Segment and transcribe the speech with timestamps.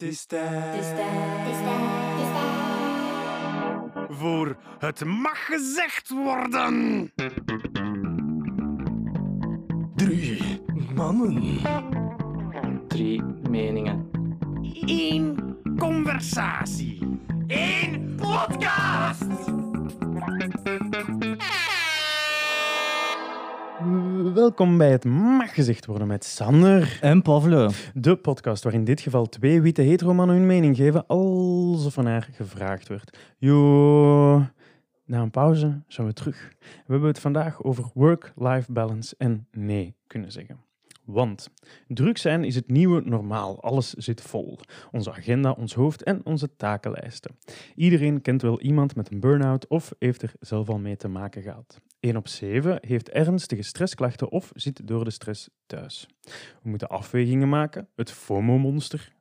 [0.00, 1.08] Het is tijd Het is tijd.
[1.08, 1.80] Het is tijd.
[2.02, 2.28] Het is
[4.06, 4.18] tijd.
[4.18, 7.12] voor Het Mag Gezegd Worden.
[9.94, 10.62] Drie
[10.94, 11.58] mannen.
[12.88, 14.10] Drie meningen.
[14.86, 17.18] Eén conversatie.
[17.46, 19.26] Eén podcast.
[24.40, 26.98] Welkom bij het Mag Gezegd Worden met Sander.
[27.00, 27.70] En Pavlo.
[27.94, 32.28] De podcast waar in dit geval twee witte heteromannen hun mening geven alsof er naar
[32.32, 33.18] gevraagd wordt.
[33.38, 34.46] Jo,
[35.04, 36.52] na een pauze zijn we terug.
[36.58, 40.60] We hebben het vandaag over work-life balance en nee kunnen zeggen.
[41.12, 41.50] Want
[41.88, 43.62] druk zijn is het nieuwe normaal.
[43.62, 44.58] Alles zit vol.
[44.92, 47.36] Onze agenda, ons hoofd en onze takenlijsten.
[47.74, 51.42] Iedereen kent wel iemand met een burn-out of heeft er zelf al mee te maken
[51.42, 51.80] gehad.
[52.00, 56.08] 1 op 7 heeft ernstige stressklachten of zit door de stress thuis.
[56.62, 59.12] We moeten afwegingen maken, het FOMO-monster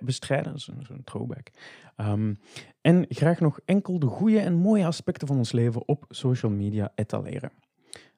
[0.00, 1.50] bestrijden, zo'n throwback.
[1.96, 2.34] Ehm,
[2.80, 6.92] en graag nog enkel de goede en mooie aspecten van ons leven op social media
[6.94, 7.52] etaleren.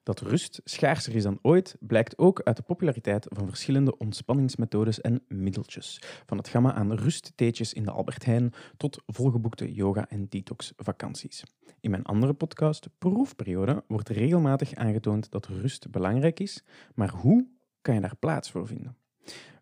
[0.07, 5.21] Dat rust schaarser is dan ooit, blijkt ook uit de populariteit van verschillende ontspanningsmethodes en
[5.27, 6.01] middeltjes.
[6.25, 11.43] Van het gamma aan rusttheetjes in de Albert Heijn tot volgeboekte yoga- en detox-vakanties.
[11.79, 16.63] In mijn andere podcast, Proefperiode, wordt regelmatig aangetoond dat rust belangrijk is,
[16.95, 17.47] maar hoe
[17.81, 18.97] kan je daar plaats voor vinden?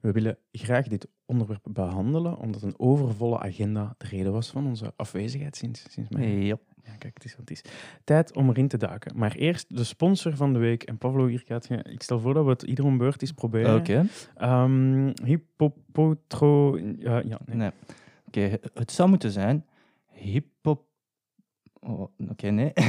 [0.02, 4.94] We willen graag dit onderwerp behandelen, omdat een overvolle agenda de reden was van onze
[4.96, 6.56] afwezigheid sinds, sinds mei.
[6.86, 7.61] Ja, kijk, het is wat het is.
[8.03, 9.17] Tijd om erin te duiken.
[9.17, 10.83] Maar eerst de sponsor van de week.
[10.83, 11.83] En Pavlo, hier gaat je...
[11.83, 13.75] Ik stel voor dat we het ieder om beurt eens proberen.
[13.75, 14.05] Oké.
[14.36, 16.77] Ehm, hippopotro...
[16.77, 17.55] Ja, ja, nee.
[17.55, 17.72] Nee.
[18.27, 19.66] Oké, het zou moeten zijn
[20.11, 20.86] hippo...
[21.80, 22.72] Oh, Oké, nee.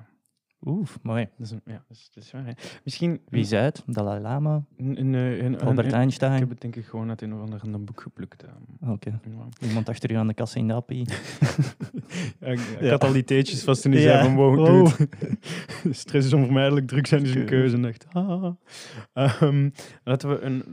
[0.67, 1.29] Oeh, mooi.
[1.39, 2.45] Dat is, een, ja, dat is, dat is waar.
[2.47, 2.53] Hè.
[2.85, 3.83] Misschien Wie zei het?
[3.87, 4.63] Dalai Lama?
[4.77, 6.39] een, Albert Ik Einstein?
[6.41, 8.43] heb het denk ik gewoon uit een of ander boek geplukt.
[8.45, 8.91] ehm.
[8.91, 9.11] Oké.
[9.11, 9.49] Ja.
[9.69, 11.07] Iemand achter u aan de kassa in de appie?
[12.41, 14.23] Ja, ik, ik had al die theetjes vast toen hij Ja.
[14.25, 14.97] van wow, Wow.
[14.99, 15.09] dude.
[15.95, 17.75] stress is onvermijdelijk, druk zijn is een Keuze.
[17.77, 18.55] En dacht, ah.
[19.13, 19.71] Ehm,
[20.05, 20.65] laten we een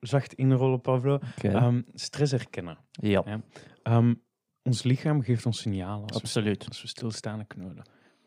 [0.00, 1.14] zacht inrollen, Pavlo.
[1.14, 1.48] Oké.
[1.48, 2.78] Ehm, stress herkennen.
[2.90, 3.42] ja.
[3.82, 4.14] Ehm,
[4.62, 6.02] ons lichaam geeft ons signalen.
[6.02, 6.68] Als we absoluut.
[6.68, 7.82] Als we stilstaan en kneulen.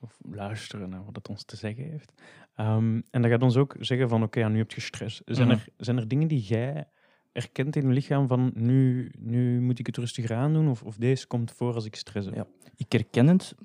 [0.05, 2.11] Of luisteren naar wat het ons te zeggen heeft.
[2.55, 5.21] Ehm, en dat gaat ons ook zeggen van, oké, ja, nu heb je stress.
[5.25, 5.57] Zijn, Mhm.
[5.57, 6.87] er, zijn er dingen die jij
[7.31, 10.69] erkent in je lichaam van, nu, nu moet ik het rustiger aandoen?
[10.69, 12.35] Of, of deze komt voor als ik stress heb?
[12.35, 12.45] Ja.
[12.75, 13.55] Ik herken het,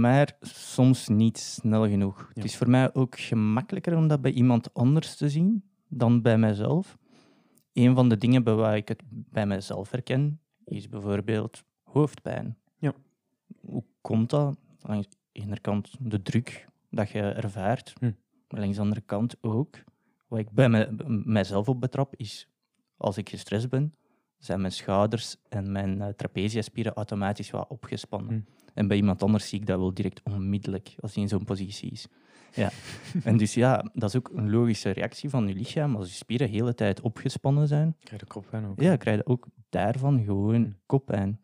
[0.00, 2.18] maar soms niet snel genoeg.
[2.18, 2.26] Ja.
[2.34, 6.38] Het is voor mij ook gemakkelijker om dat bij iemand anders te zien dan bij
[6.38, 6.98] mijzelf.
[7.72, 12.56] Een van de dingen bij waar ik het bij mijzelf herken, is bijvoorbeeld hoofdpijn.
[12.78, 12.92] Ja.
[13.60, 14.58] Hoe komt dat?
[15.32, 18.10] Ene kant de druk dat je ervaart, Hm.
[18.48, 19.76] maar langs de andere kant ook.
[20.28, 20.90] Wat ik bij mij-
[21.24, 22.48] mijzelf op betrap, is
[22.96, 23.94] als ik gestrest ben,
[24.38, 28.32] zijn mijn schouders en mijn uh, trapeziaspieren automatisch wat opgespannen.
[28.34, 28.40] Hm.
[28.74, 31.90] En bij iemand anders zie ik dat wel direct onmiddellijk als hij in zo'n positie
[31.90, 32.06] is.
[32.54, 32.70] Ja.
[33.24, 35.96] en dus ja, dat is ook een logische reactie van je lichaam.
[35.96, 38.80] Als je spieren de hele tijd opgespannen zijn, krijg de koppijn ook.
[38.80, 40.24] ja, krijg je ook daarvan Hm.
[40.24, 41.40] gewoon koppijn.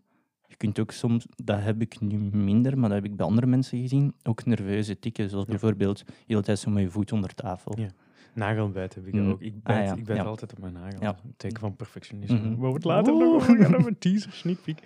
[0.59, 3.47] Je kunt ook soms, dat heb ik nu minder, maar dat heb ik bij andere
[3.47, 5.31] mensen gezien, ook nerveuze tikken.
[5.31, 5.51] Zoals Ja.
[5.51, 7.79] bijvoorbeeld de hele tijd zo met je voet onder tafel.
[7.79, 7.89] Ja.
[8.35, 9.31] Nagelbijt heb ik Mm.
[9.31, 9.41] ook.
[9.41, 9.95] Ik bijt, Ah, ja.
[10.01, 11.01] ik bijt altijd op mijn nagel.
[11.01, 11.17] Ja.
[11.25, 12.57] Een teken van perfectionisme.
[12.59, 13.23] We het later Oeh.
[13.25, 14.79] nog over gaan over teaser, sneak peek.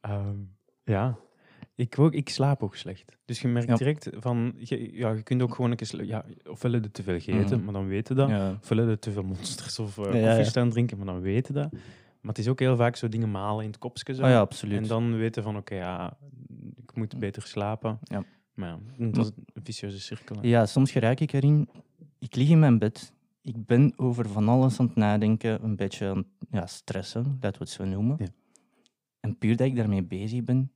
[0.00, 0.36] Ehm,
[0.84, 1.16] ja.
[1.74, 3.16] Ik, ook, ik slaap ook slecht.
[3.24, 3.74] Dus je merkt Ja.
[3.76, 4.52] direct van...
[4.58, 6.04] Je, ja, je kunt ook gewoon een keer...
[6.04, 7.64] Ja, ofwel heb je te veel gegeten, Mhm.
[7.64, 8.28] maar dan weten dat.
[8.28, 8.58] Ja.
[8.62, 10.26] Ofwel heb je te veel monsters of uh, Ja, ja.
[10.26, 11.68] koffie staan drinken, maar dan weten dat.
[12.20, 14.14] Maar het is ook heel vaak zo dingen malen in het kopje.
[14.14, 14.22] Zo.
[14.22, 14.78] Oh ja, absoluut.
[14.78, 16.16] En dan weten van, oké, ja,
[16.76, 17.98] ik moet beter slapen.
[18.02, 18.24] Ja.
[18.54, 18.78] Maar ja,
[19.10, 20.36] dat is een vicieuze cirkel.
[20.36, 20.48] hè.
[20.48, 21.68] Ja, soms geraak ik erin.
[22.18, 23.12] Ik lig in mijn bed.
[23.42, 27.64] Ik ben over van alles aan het nadenken, een beetje aan ja, stressen, laten we
[27.64, 28.16] het zo noemen.
[28.18, 28.26] Ja.
[29.20, 30.72] En puur dat ik daarmee bezig ben,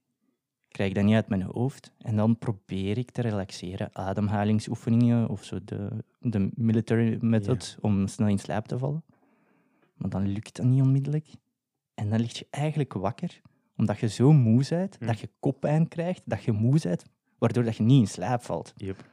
[0.68, 1.92] krijg ik dat niet uit mijn hoofd.
[1.98, 3.88] En dan probeer ik te relaxeren.
[3.92, 5.88] Ademhalingsoefeningen of zo, de,
[6.20, 9.04] de military method, om snel in slaap te vallen.
[9.94, 11.26] Maar dan lukt dat niet onmiddellijk.
[11.94, 13.40] En dan lig je eigenlijk wakker,
[13.76, 15.06] omdat je zo moe bent, Hm.
[15.06, 17.04] dat je koppijn krijgt, dat je moe bent,
[17.38, 19.12] waardoor dat je niet in slaap valt Yep.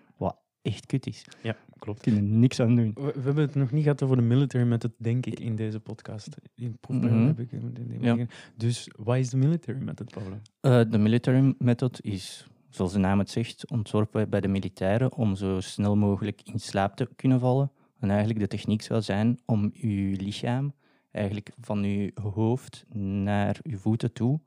[0.61, 1.25] echt kut is.
[1.43, 2.01] Ja, klopt.
[2.01, 2.91] kunnen niks aan doen.
[2.93, 5.79] We, we hebben het nog niet gehad over de military method, denk ik, in deze
[5.79, 6.35] podcast.
[6.55, 7.27] In het proefperiode Mhm.
[7.27, 7.51] heb ik...
[7.51, 8.25] in de- Ja.
[8.55, 10.37] Dus wat is de military method, Pablo?
[10.59, 15.35] Eh, de military method is, zoals de naam het zegt, ontworpen bij de militairen om
[15.35, 17.71] zo snel mogelijk in slaap te kunnen vallen.
[18.01, 20.73] En eigenlijk de techniek zou zijn om uw lichaam
[21.11, 24.39] eigenlijk van uw hoofd naar uw voeten toe,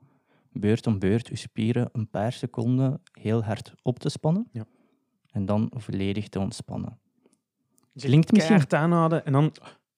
[0.51, 4.47] beurt om beurt, uw spieren een paar seconden heel hard op te spannen.
[4.51, 4.65] Ja.
[5.31, 6.99] En dan volledig te ontspannen.
[7.93, 9.51] Dus Klinkt misschien- Keihard aanhouden en dan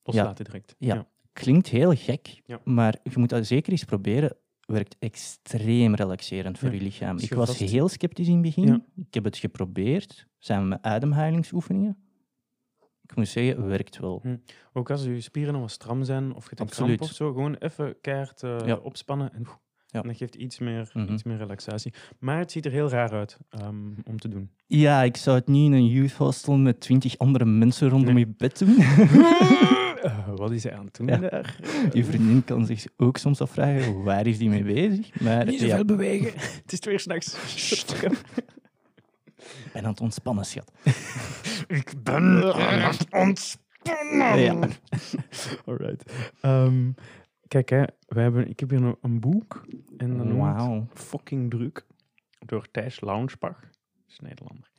[0.04, 0.76] loslaten direct.
[0.78, 1.08] Ja.
[1.34, 2.60] Klinkt heel gek, Ja.
[2.64, 4.36] maar je moet dat zeker eens proberen.
[4.66, 6.76] Werkt extreem relaxerend voor Ja.
[6.76, 7.18] je lichaam.
[7.18, 8.68] Ik je was heel sceptisch in het begin.
[8.68, 8.82] Ja.
[8.96, 11.98] Ik heb het geprobeerd, samen met ademhalingsoefeningen.
[13.10, 14.22] Ik moet zeggen, werkt wel.
[14.74, 17.56] Ook als je spieren nog wat stram zijn of je hebt kramp of zo, gewoon
[17.56, 18.76] even keihard eh, Ja.
[18.76, 19.46] opspannen en,
[19.88, 20.02] Ja.
[20.02, 21.14] en dat geeft iets meer, Mhm.
[21.14, 21.94] iets meer relaxatie.
[22.20, 23.76] Maar het ziet er heel raar uit ehm,
[24.06, 24.50] om te doen.
[24.66, 28.26] Ja, ik zou het niet in een youth hostel met twintig andere mensen rondom Nee.
[28.26, 28.76] je bed doen.
[29.98, 31.18] Eh, wat is hij aan het doen Ja.
[31.18, 31.60] daar?
[31.94, 35.20] je vriendin kan zich ook soms afvragen, waar is die mee bezig?
[35.22, 36.32] Maar Niet ja, zoveel bewegen.
[36.64, 37.38] het is twee s'nachts.
[39.38, 40.72] Ik ben aan het ontspannen, schat.
[41.68, 44.40] Ik ben aan het ontspannen.
[44.40, 44.68] Ja.
[45.66, 46.32] Alright.
[46.42, 46.92] Ehm,
[47.48, 49.66] kijk, hè, we hebben, ik heb hier een, een boek.
[49.98, 50.88] En Wauw.
[50.94, 51.86] Fucking Druk.
[52.46, 53.60] Door Thijs Launsbach.
[53.60, 53.70] Dat
[54.08, 54.72] is Nederlander.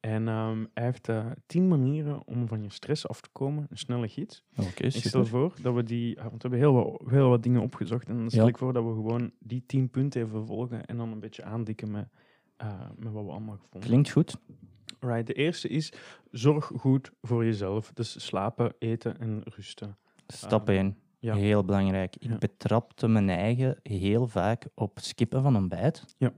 [0.00, 3.66] En ehm, hij heeft eh, tien manieren om van je stress af te komen.
[3.70, 4.44] Een snelle gids.
[4.56, 6.14] Oké, Ik stel voor dat we die...
[6.14, 8.08] Want we hebben heel wat, heel wat dingen opgezocht.
[8.08, 8.48] En dan stel Ja.
[8.48, 10.86] ik voor dat we gewoon die tien punten even volgen.
[10.86, 12.08] En dan een beetje aandikken met,
[12.56, 14.36] eh, met wat we allemaal gevonden Klinkt goed.
[15.00, 15.92] Right, de eerste is
[16.30, 17.90] zorg goed voor jezelf.
[17.94, 19.96] Dus slapen, eten en rusten.
[20.26, 20.96] Stap Ehm, 1.
[21.18, 21.34] ja.
[21.34, 22.16] Heel belangrijk.
[22.16, 22.38] Ik Ja.
[22.38, 26.14] betrapte mijn eigen heel vaak op skippen van een bijt.
[26.18, 26.32] Ja.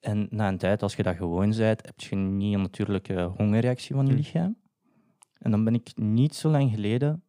[0.00, 3.94] En na een tijd, als je dat gewoon bent, heb je niet een natuurlijke hongerreactie
[3.94, 4.16] van je Hm.
[4.18, 4.56] lichaam.
[5.38, 7.22] En dan ben ik niet zo lang geleden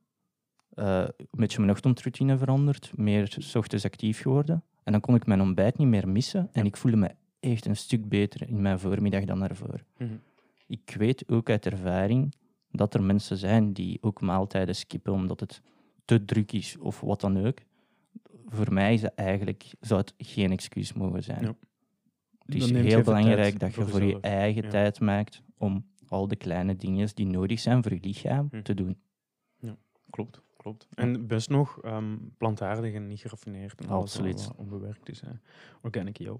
[0.72, 4.64] eh, een beetje mijn ochtendroutine veranderd, meer 's ochtends actief geworden.
[4.84, 7.76] En dan kon ik mijn ontbijt niet meer missen en ik voelde me echt een
[7.76, 9.84] stuk beter in mijn voormiddag dan daarvoor.
[9.98, 10.14] Mhm.
[10.68, 12.34] Ik weet ook uit ervaring
[12.72, 15.62] dat er mensen zijn die ook maaltijden skippen omdat het
[16.06, 17.58] te druk is of wat dan ook.
[18.48, 21.44] Voor mij is dat eigenlijk, zou het geen excuus mogen zijn.
[21.44, 21.56] Ja.
[22.46, 24.70] Het is heel belangrijk dat je voor voor je eigen Ja.
[24.70, 28.62] tijd maakt om al de kleine dingen die nodig zijn voor je lichaam Hm.
[28.62, 28.98] te doen.
[30.10, 30.88] Klopt, klopt.
[30.94, 33.82] En best nog ehm, plantaardig en niet geraffineerd.
[33.82, 34.34] En alles Absoluut.
[34.34, 35.22] wat- wat onbewerkt is.
[35.22, 35.28] Hè.
[35.82, 36.38] Organic yo.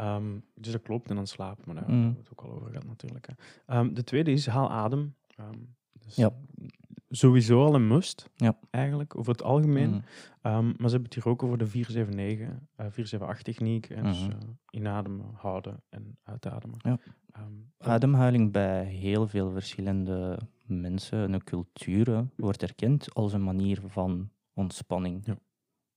[0.00, 1.10] Ehm, dus dat klopt.
[1.10, 1.62] En dan slapen.
[1.66, 1.90] Maar daar Mm.
[1.94, 3.26] hebben we het ook al over gehad natuurlijk.
[3.26, 3.34] Hè.
[3.74, 5.14] Ehm, de tweede is haal adem.
[5.36, 5.58] Ehm,
[5.92, 6.32] dus Ja.
[7.12, 8.30] Sowieso al een must.
[8.36, 8.58] Ja.
[8.70, 9.90] Eigenlijk, over het algemeen.
[9.90, 10.02] Mm.
[10.42, 13.86] Maar ze hebben het hier ook over de 479, eh 478-techniek.
[13.90, 14.30] En dus Mhm.
[14.30, 14.36] eh,
[14.70, 16.78] inademen, houden en uitademen.
[16.82, 16.98] Ja.
[17.78, 25.26] Ademhaling bij heel veel verschillende mensen en culturen wordt erkend als een manier van ontspanning.
[25.26, 25.36] Ja.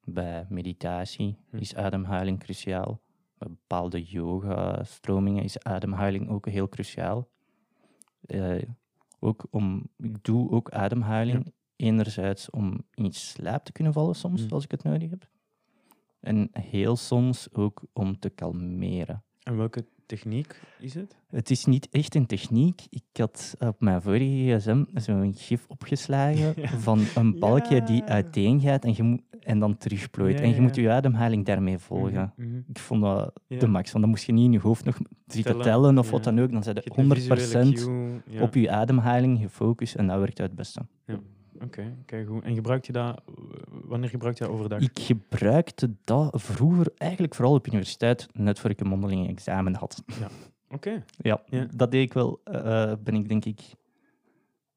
[0.06, 1.58] Bij meditatie Hm.
[1.58, 3.02] is ademhaling cruciaal.
[3.50, 7.28] Bepaalde yoga-stromingen is ademhaling ook heel cruciaal.
[8.26, 8.62] Eh,
[9.20, 14.54] ook om, ik doe ook ademhaling enerzijds om in slaap te kunnen vallen soms, Hm.
[14.54, 15.30] als ik het nodig heb.
[16.20, 19.24] En heel soms ook om te kalmeren.
[19.44, 21.16] En welke techniek is het?
[21.30, 22.82] Het is niet echt een techniek.
[22.90, 26.68] Ik had op mijn vorige gsm zo'n gif opgeslagen Ja.
[26.68, 28.06] van een balkje die Ja.
[28.08, 30.38] uiteengaat en, je moet, en dan terugplooit.
[30.40, 32.34] Ja, en je moet je ademhaling daarmee volgen.
[32.36, 32.58] Mhm, mhm.
[32.70, 34.98] Ik vond dat de max, want dan moest je niet in je hoofd nog
[35.28, 36.52] zitten Tellen, of wat dan ook.
[36.52, 38.42] Dan zijn Je je hebt een visuele 100% cue, ja.
[38.42, 40.82] op je ademhaling gefocust en dat werkt het beste.
[41.64, 42.44] Oké, kijk goed.
[42.44, 43.34] En gebruik je dat, eh,
[43.84, 44.80] wanneer gebruik je dat overdag?
[44.82, 50.04] Ik gebruikte dat vroeger eigenlijk vooral op universiteit, net voor ik een mondeling examen had.
[50.70, 51.04] Oké.
[51.18, 51.68] Ja, Ja.
[51.76, 52.40] dat deed ik wel.
[52.44, 53.62] eh, ben ik denk ik...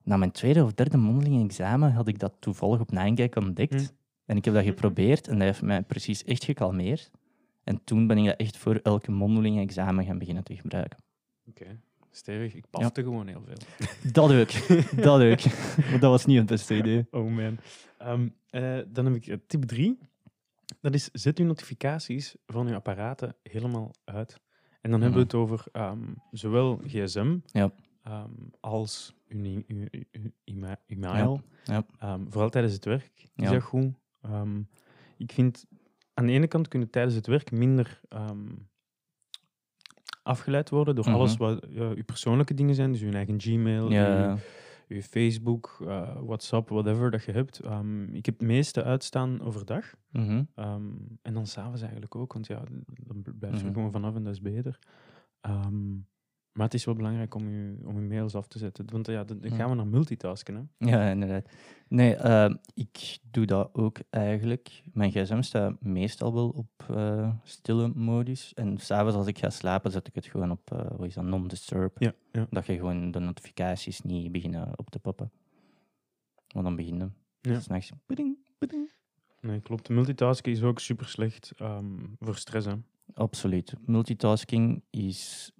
[0.02, 3.72] Na mijn tweede of derde mondeling examen had ik dat toevallig op Ninegag ontdekt.
[3.80, 3.86] Hm.
[4.26, 7.10] En ik heb dat geprobeerd en dat heeft mij precies echt gekalmeerd.
[7.64, 10.98] En toen ben ik dat echt voor elke mondeling examen gaan beginnen te gebruiken.
[11.48, 11.78] Oké.
[12.16, 12.54] Stevig.
[12.54, 13.56] Ik pafte gewoon heel veel.
[14.12, 14.48] Dat ook.
[15.04, 15.54] dat ook.
[15.90, 17.06] Maar dat was niet het beste idee.
[17.10, 17.58] Oh man.
[17.98, 19.98] Ehm, eh, dan heb ik eh, tip 3.
[20.80, 24.40] Dat is, zet uw notificaties van uw apparaten helemaal uit.
[24.80, 27.72] En dan hebben we het over ehm, zowel gsm Ja.
[28.02, 28.30] ehm,
[28.60, 31.42] als uw, uw, uw, uw e-ma- e-mail.
[31.64, 31.84] Ja.
[32.28, 33.50] Vooral tijdens het werk is Ja.
[33.50, 33.94] dat goed.
[35.16, 35.64] Ik vind,
[36.14, 38.00] aan de ene kant kunnen tijdens het werk minder
[40.26, 41.14] afgeleid worden door Mhm.
[41.14, 42.92] alles wat ja, uw persoonlijke dingen zijn.
[42.92, 44.30] Dus uw eigen Gmail, Ja.
[44.32, 44.36] uw,
[44.96, 47.58] uw Facebook, eh, WhatsApp, whatever dat je hebt.
[47.58, 49.94] Ehm, ik heb het meeste uitstaan overdag.
[50.10, 50.42] Mhm.
[50.54, 50.82] Ehm,
[51.22, 53.72] en dan s'avonds eigenlijk ook, want ja, dan blijf je Mhm.
[53.74, 54.78] gewoon vanaf en dat is beter.
[55.40, 55.94] Ehm,
[56.56, 58.90] Maar het is wel belangrijk om je, om je mails af te zetten.
[58.90, 60.54] Want ja, dan dan gaan we naar multitasken.
[60.54, 60.90] Hè?
[60.90, 61.48] Ja, inderdaad.
[61.88, 64.82] Nee, eh, ik doe dat ook eigenlijk.
[64.92, 68.54] Mijn gsm staat meestal wel op eh, stille modus.
[68.54, 71.24] En s'avonds als ik ga slapen, zet ik het gewoon op, eh hoe is dat,
[71.24, 71.96] non-disturb.
[71.98, 72.46] Ja, ja.
[72.50, 75.30] Dat je gewoon de notificaties niet beginnen op te poppen.
[76.48, 77.14] Want dan beginnen.
[77.40, 77.60] Ja.
[77.60, 77.92] S'nachts.
[79.40, 79.88] Nee, klopt.
[79.88, 82.66] Multitasken is ook super slecht ehm, voor stress.
[82.66, 82.74] Hè?
[83.14, 83.74] Absoluut.
[83.84, 85.52] Multitasking is,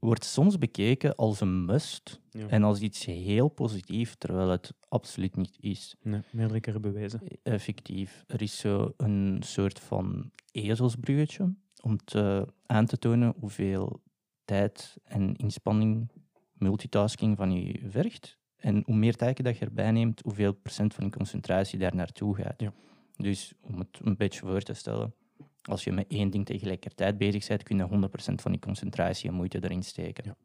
[0.00, 2.48] wordt soms bekeken als een must Ja.
[2.48, 5.94] en als iets heel positief, terwijl het absoluut niet is.
[6.02, 7.20] Nee, meerdere bewezen.
[7.42, 8.24] Effectief.
[8.26, 14.02] Er is zo een soort van ezelsbruggetje om te, aan te tonen hoeveel
[14.44, 16.10] tijd en inspanning
[16.52, 18.38] multitasking van je vergt.
[18.56, 22.34] En hoe meer taken dat je erbij neemt, hoeveel procent van je concentratie daar naartoe
[22.34, 22.60] gaat.
[22.60, 22.72] Ja.
[23.16, 25.14] Dus om het een beetje voor te stellen,
[25.62, 29.34] als je met één ding tegelijkertijd bezig bent, kun je 100% van je concentratie en
[29.34, 30.24] moeite erin steken.
[30.26, 30.36] Ja.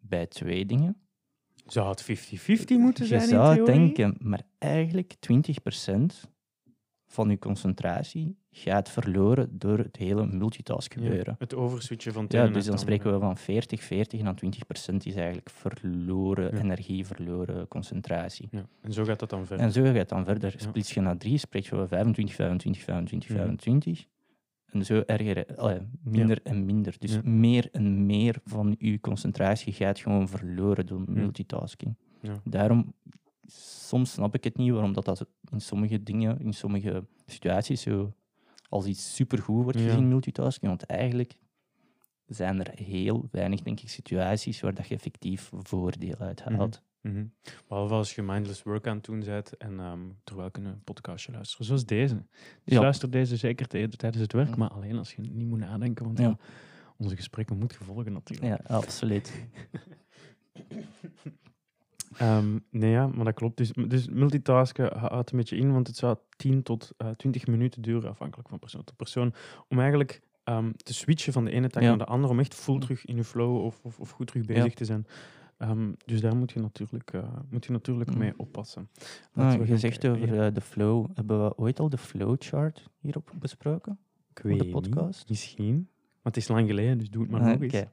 [0.00, 0.96] Bij twee dingen
[1.66, 3.74] Zou het 50-50 moeten zijn je zou theorie?
[3.74, 6.30] denken, maar eigenlijk 20%
[7.06, 11.34] van je concentratie gaat verloren door het hele multitask Ja, gebeuren.
[11.38, 15.14] het overswitchen van Ja, dus dan spreken we van 40, 40 en dan 20% is
[15.14, 16.62] eigenlijk verloren Ja.
[16.62, 18.48] energie, verloren concentratie.
[18.50, 18.66] Ja.
[18.80, 19.66] En zo gaat dat dan verder.
[19.66, 20.54] En zo gaat het dan verder.
[20.56, 23.38] Splits je naar 3, spreek je van 25, 25, 25, Mhm.
[23.38, 24.06] 25.
[24.74, 25.46] En zo erger,
[26.02, 26.94] minder en minder.
[26.98, 27.20] Dus Ja.
[27.24, 31.94] meer en meer van je concentratie gaat gewoon verloren door multitasking.
[32.20, 32.40] Ja.
[32.44, 32.92] Daarom,
[33.88, 38.12] soms snap ik het niet waarom dat, dat in sommige dingen, in sommige situaties zo
[38.68, 40.66] als iets supergoed wordt gezien, multitasking.
[40.70, 41.36] Want eigenlijk
[42.26, 46.60] zijn er heel weinig, denk ik, situaties waar dat je effectief voordeel uit Mhm.
[47.04, 47.24] Mhm.
[47.68, 51.32] Behalve als je mindless work aan het doen bent en ehm, terwijl je een podcastje
[51.32, 52.14] luisteren, zoals deze.
[52.64, 52.80] Dus Ja.
[52.80, 56.18] luister deze zeker tij- tijdens het werk, maar alleen als je niet moet nadenken, want
[56.18, 56.24] Ja.
[56.24, 56.36] ja,
[56.96, 58.46] onze gesprekken moeten gevolgen natuurlijk.
[58.68, 59.32] Ja, absoluut.
[62.16, 63.56] Ehm, nee, ja, maar dat klopt.
[63.56, 67.82] Dus, dus multitasken houdt een beetje in, want het zou 10 tot eh 20 minuten
[67.82, 69.34] duren, afhankelijk van persoon tot persoon,
[69.68, 72.78] om eigenlijk ehm, te switchen van de ene taak naar de andere, om echt full
[72.78, 75.06] terug in je flow of, of, of goed terug bezig te zijn.
[75.58, 78.18] Ehm, dus daar moet je natuurlijk, eh, moet je natuurlijk Mm.
[78.18, 78.88] mee oppassen.
[78.94, 81.06] Ah, Laten we gezegd over eh, de flow.
[81.14, 83.98] Hebben we ooit al de flowchart hierop besproken?
[84.34, 85.18] Ik de weet podcast?
[85.20, 85.74] Niet, misschien.
[86.22, 87.74] Maar het is lang geleden, dus doe het maar Ah, nog eens.
[87.74, 87.90] oké.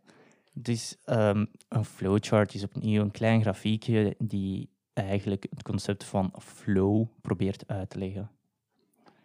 [0.54, 7.06] Dus ehm, een flowchart is opnieuw een klein grafiekje die eigenlijk het concept van flow
[7.22, 8.30] probeert uit te leggen.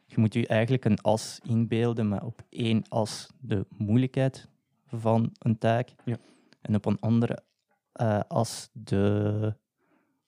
[0.06, 4.48] Je moet je eigenlijk een as inbeelden, maar op één as de moeilijkheid
[4.86, 6.16] van een taak Ja.
[6.60, 7.42] en op een andere
[7.96, 9.54] eh, as de...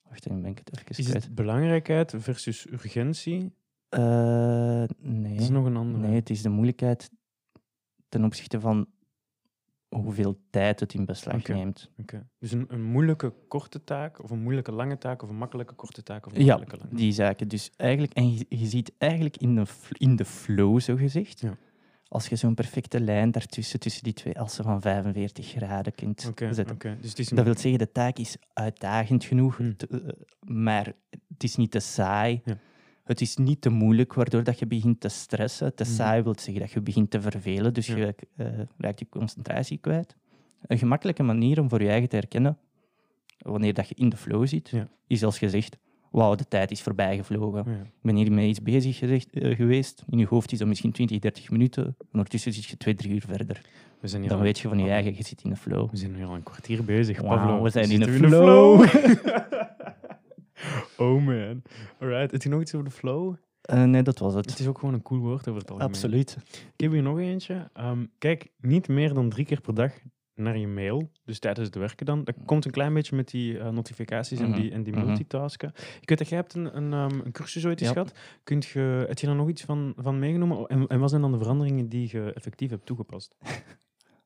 [0.09, 1.23] Wacht, dan ben ik het even Is kwijt.
[1.23, 3.53] het belangrijkheid versus urgentie?
[3.89, 5.33] Eh, nee.
[5.33, 6.07] Dat is nog een andere.
[6.07, 7.09] Nee, het is de moeilijkheid
[8.09, 8.87] ten opzichte van
[9.89, 11.91] hoeveel tijd het in beslag neemt.
[11.97, 12.27] Oké.
[12.39, 16.03] Dus een, een moeilijke korte taak, of een moeilijke lange taak, of een makkelijke korte
[16.03, 17.47] taak, of een Ja, makkelijke lange die zaken.
[17.47, 21.57] Dus eigenlijk, en je, je ziet eigenlijk in de, in de flow, zo gezegd, Ja.
[22.09, 26.77] Als je zo'n perfecte lijn daartussen, tussen die twee assen van 45 graden kunt zetten.
[27.01, 29.77] Dus het is een, Dat wil zeggen, de taak is uitdagend genoeg, Hmm.
[29.77, 29.99] te- eh,
[30.49, 30.93] maar
[31.27, 32.41] het is niet te saai.
[32.45, 32.57] Ja.
[33.03, 35.75] Het is niet te moeilijk, waardoor dat je begint te stressen.
[35.75, 35.91] Te Mhm.
[35.93, 37.95] saai wil zeggen dat je begint te vervelen, dus Ja.
[37.95, 38.47] je eh,
[38.77, 40.15] raakt je concentratie kwijt.
[40.67, 42.57] Een gemakkelijke manier om voor je eigen te herkennen,
[43.37, 44.87] wanneer dat je in de flow zit, Ja.
[45.07, 45.77] is als je zegt,
[46.11, 47.63] wauw, de tijd is voorbij gevlogen.
[47.65, 47.71] ja.
[47.81, 50.03] Ik ben hier met iets bezig gezegd, eh, geweest.
[50.09, 51.85] In je hoofd is dat misschien 20, 30 minuten.
[51.85, 53.61] En ondertussen zit je twee, drie uur verder.
[53.99, 54.89] We zijn Dan al- weet je van je Oh.
[54.89, 55.89] eigen, je zit in de flow.
[55.91, 57.21] We zijn nu al een kwartier bezig.
[57.21, 57.61] Wauw, Pavlo.
[57.63, 58.81] we zijn in de we flow.
[60.97, 61.61] oh man.
[61.99, 62.31] Alright.
[62.31, 63.35] Heb je nog iets over de flow?
[63.61, 64.49] Eh, nee, dat was het.
[64.49, 65.93] Het is ook gewoon een cool woord over het algemeen.
[65.93, 66.37] Absoluut.
[66.51, 67.69] Ik heb hier nog eentje.
[67.73, 69.93] Ehm, kijk niet meer dan drie keer per dag
[70.39, 71.11] naar je mail.
[71.25, 72.23] Dus tijdens het werken dan.
[72.23, 75.05] Dat komt een klein beetje met die eh, notificaties Mhm, en die, en die mhm.
[75.05, 75.73] multitasken.
[76.01, 77.95] Ik weet dat jij hebt een, een, ehm, een cursus ooit eens Ja.
[77.95, 78.13] gehad.
[78.43, 80.67] Kunt je, heb je daar nog iets van, van meegenomen?
[80.67, 83.35] En, en wat zijn dan de veranderingen die je effectief hebt toegepast?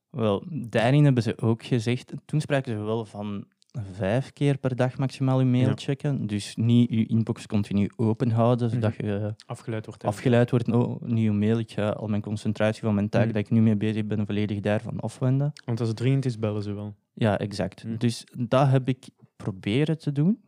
[0.09, 3.45] Wel, daarin hebben ze ook gezegd, toen spraken ze wel van
[3.81, 5.73] vijf keer per dag maximaal je mail Ja.
[5.75, 6.27] checken.
[6.27, 9.05] Dus niet je inbox continu open houden, zodat Mhm.
[9.05, 10.03] je Afgeleid wordt.
[10.03, 10.71] afgeleid wordt.
[10.71, 13.33] Oh, nieuwe mail, ik ga al mijn concentratie van mijn taak Mhm.
[13.33, 15.51] dat ik nu mee bezig ben, volledig daarvan afwenden.
[15.65, 16.95] Want als het dringend is, bellen ze wel.
[17.13, 17.83] Ja, exact.
[17.83, 17.97] Mhm.
[17.97, 20.41] Dus dat heb ik proberen te doen.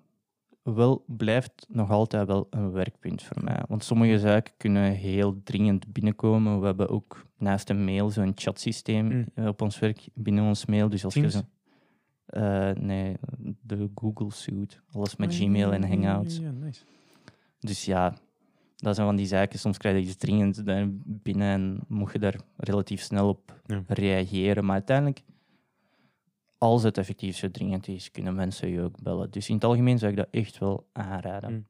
[0.64, 3.60] Wel blijft nog altijd wel een werkpunt voor mij.
[3.68, 6.60] Want sommige zaken kunnen heel dringend binnenkomen.
[6.60, 9.26] We hebben ook naast een mail zo'n chatsysteem Mm.
[9.34, 10.90] eh, op ons werk binnen ons mail.
[10.90, 11.34] Dus als Teams?
[11.34, 11.46] je zo,
[12.26, 13.16] Eh, nee,
[13.62, 14.78] de Google Suite.
[14.92, 16.38] Alles met Gmail en ja, ja, ja, Hangouts.
[16.38, 16.84] Ja, nice.
[17.60, 18.18] Dus ja,
[18.76, 19.60] dat zijn van die zaken.
[19.60, 20.64] Soms krijg je iets dringend
[21.06, 23.84] binnen en moet je daar relatief snel op Ja.
[23.88, 24.66] reageren.
[24.66, 25.22] Maar uiteindelijk,
[26.58, 29.32] als het effectief zo dringend is, kunnen mensen je ook bellen.
[29.32, 31.52] Dus in het algemeen zou ik dat echt wel aanraden.
[31.54, 31.66] Mm.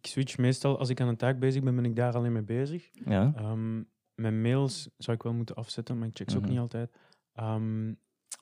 [0.00, 2.42] Ik switch meestal, als ik aan een taak bezig ben, ben ik daar alleen mee
[2.42, 2.90] bezig.
[3.04, 3.32] Ja?
[3.36, 3.82] Ehm,
[4.14, 6.50] mijn mails zou ik wel moeten afzetten, maar ik check ze ook Mhm.
[6.50, 6.90] niet altijd.
[7.34, 7.92] Ehm,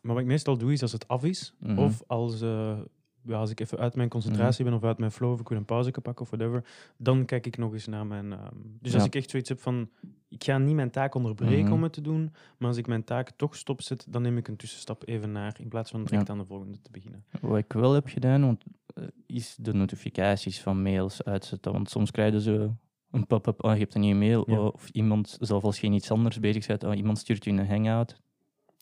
[0.03, 1.79] maar wat ik meestal doe, is als het af is, Mhm.
[1.79, 2.79] of als, eh,
[3.23, 5.59] ja, als ik even uit mijn concentratie ben of uit mijn flow, of ik wil
[5.59, 6.65] een pauze pakken of whatever,
[6.97, 8.33] dan kijk ik nog eens naar mijn...
[8.33, 9.89] ehm, dus als ik echt zoiets heb van,
[10.29, 11.73] ik ga niet mijn taak onderbreken Mhm.
[11.73, 14.57] om het te doen, maar als ik mijn taak toch stopzet, dan neem ik een
[14.57, 17.25] tussenstap even naar, in plaats van direct aan de volgende te beginnen.
[17.41, 18.65] Wat ik wel heb gedaan, want,
[18.95, 21.73] eh, is de notificaties van mails uitzetten.
[21.73, 22.71] Want soms krijgen ze
[23.11, 24.59] een pop-up, oh, je hebt een nieuwe mail, Ja.
[24.59, 27.51] oh, of iemand, zelfs als je in iets anders bezig bent, oh, iemand stuurt je
[27.51, 28.21] een hangout.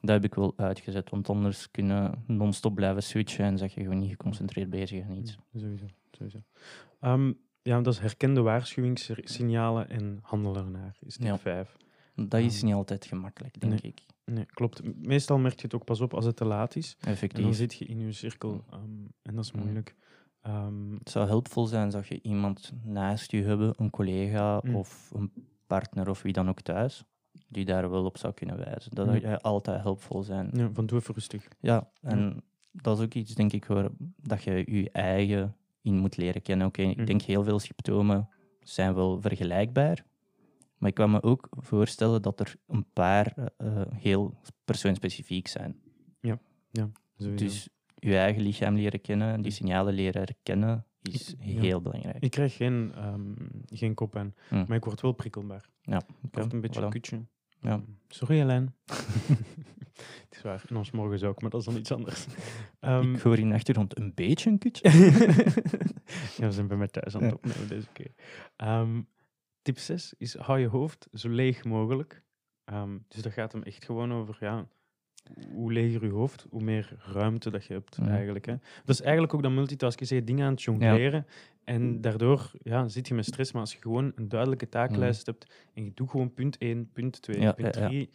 [0.07, 3.99] Dat heb ik wel uitgezet, want anders kunnen non-stop blijven switchen en zeg je gewoon
[3.99, 5.37] niet geconcentreerd bezig aan iets.
[5.51, 5.87] Ja, sowieso.
[6.13, 6.39] sowieso.
[7.01, 7.33] Ehm,
[7.63, 11.39] ja, dat is herkende waarschuwingssignalen en handelen ernaar, is Ja.
[11.39, 11.77] 5.
[12.15, 14.01] Dat is Ehm, niet altijd gemakkelijk, denk ik.
[14.25, 15.05] Nee, klopt.
[15.07, 16.91] Meestal merk je het ook pas op als het te laat is.
[16.93, 17.55] En dan Effectief.
[17.57, 18.83] zit je in je cirkel ehm,
[19.23, 19.95] en dat is moeilijk.
[20.99, 24.75] Het zou helpvol zijn dat je iemand naast je hebben, een collega Mm.
[24.77, 25.33] of een
[25.67, 27.05] partner of wie dan ook thuis,
[27.49, 28.95] die daar wel op zou kunnen wijzen.
[28.95, 30.51] Dat zou altijd helpvol zijn.
[30.53, 31.49] ja, van doe even rustig.
[31.61, 33.89] Ja, en dat is ook iets, denk ik, waar
[34.23, 36.67] dat je je eigen in moet leren kennen.
[36.67, 37.01] Oké, Mhm.
[37.01, 38.29] ik denk heel veel symptomen
[38.61, 40.05] zijn wel vergelijkbaar.
[40.79, 45.77] Maar ik kan me ook voorstellen dat er een paar eh, heel persoonspecifiek zijn.
[47.19, 47.45] Sowieso.
[47.45, 51.61] Dus je eigen lichaam leren kennen en die signalen leren herkennen is ja.
[51.61, 52.17] heel belangrijk.
[52.21, 53.33] Ik krijg geen, ehm
[53.67, 54.65] geen koppijn, Hm.
[54.69, 55.69] maar ik word wel prikkelbaar.
[55.83, 56.85] Ja, Ik had een beetje voilà.
[56.85, 57.25] een kutje.
[57.61, 57.71] Ja.
[57.71, 58.75] Ehm, Sorry, Helijn.
[58.85, 60.65] het is waar.
[60.69, 62.27] En ons morgens ook, maar dat is dan iets anders.
[62.81, 64.91] Ehm, Ik hoor in de achtergrond een beetje een kutje.
[66.39, 68.15] ja, we zijn bij mij thuis aan het opnemen deze keer.
[68.57, 69.03] Ehm,
[69.63, 72.23] tip 6 is hou je hoofd zo leeg mogelijk.
[72.65, 74.69] Ehm, dus dat gaat hem echt gewoon over, ja,
[75.53, 78.09] hoe leger je hoofd, hoe meer ruimte dat je hebt Mhm.
[78.11, 78.47] eigenlijk.
[78.47, 78.55] Hè.
[78.85, 81.27] Dat is eigenlijk ook dat multitasken, je dingen aan het jongleren
[81.65, 83.53] en daardoor ja, zit je met stress.
[83.53, 87.23] Maar als je gewoon een duidelijke taaklijst hebt en je doet gewoon punt 1, punt
[87.23, 87.89] 2, Ja, punt ja, ja.
[87.89, 88.11] 3,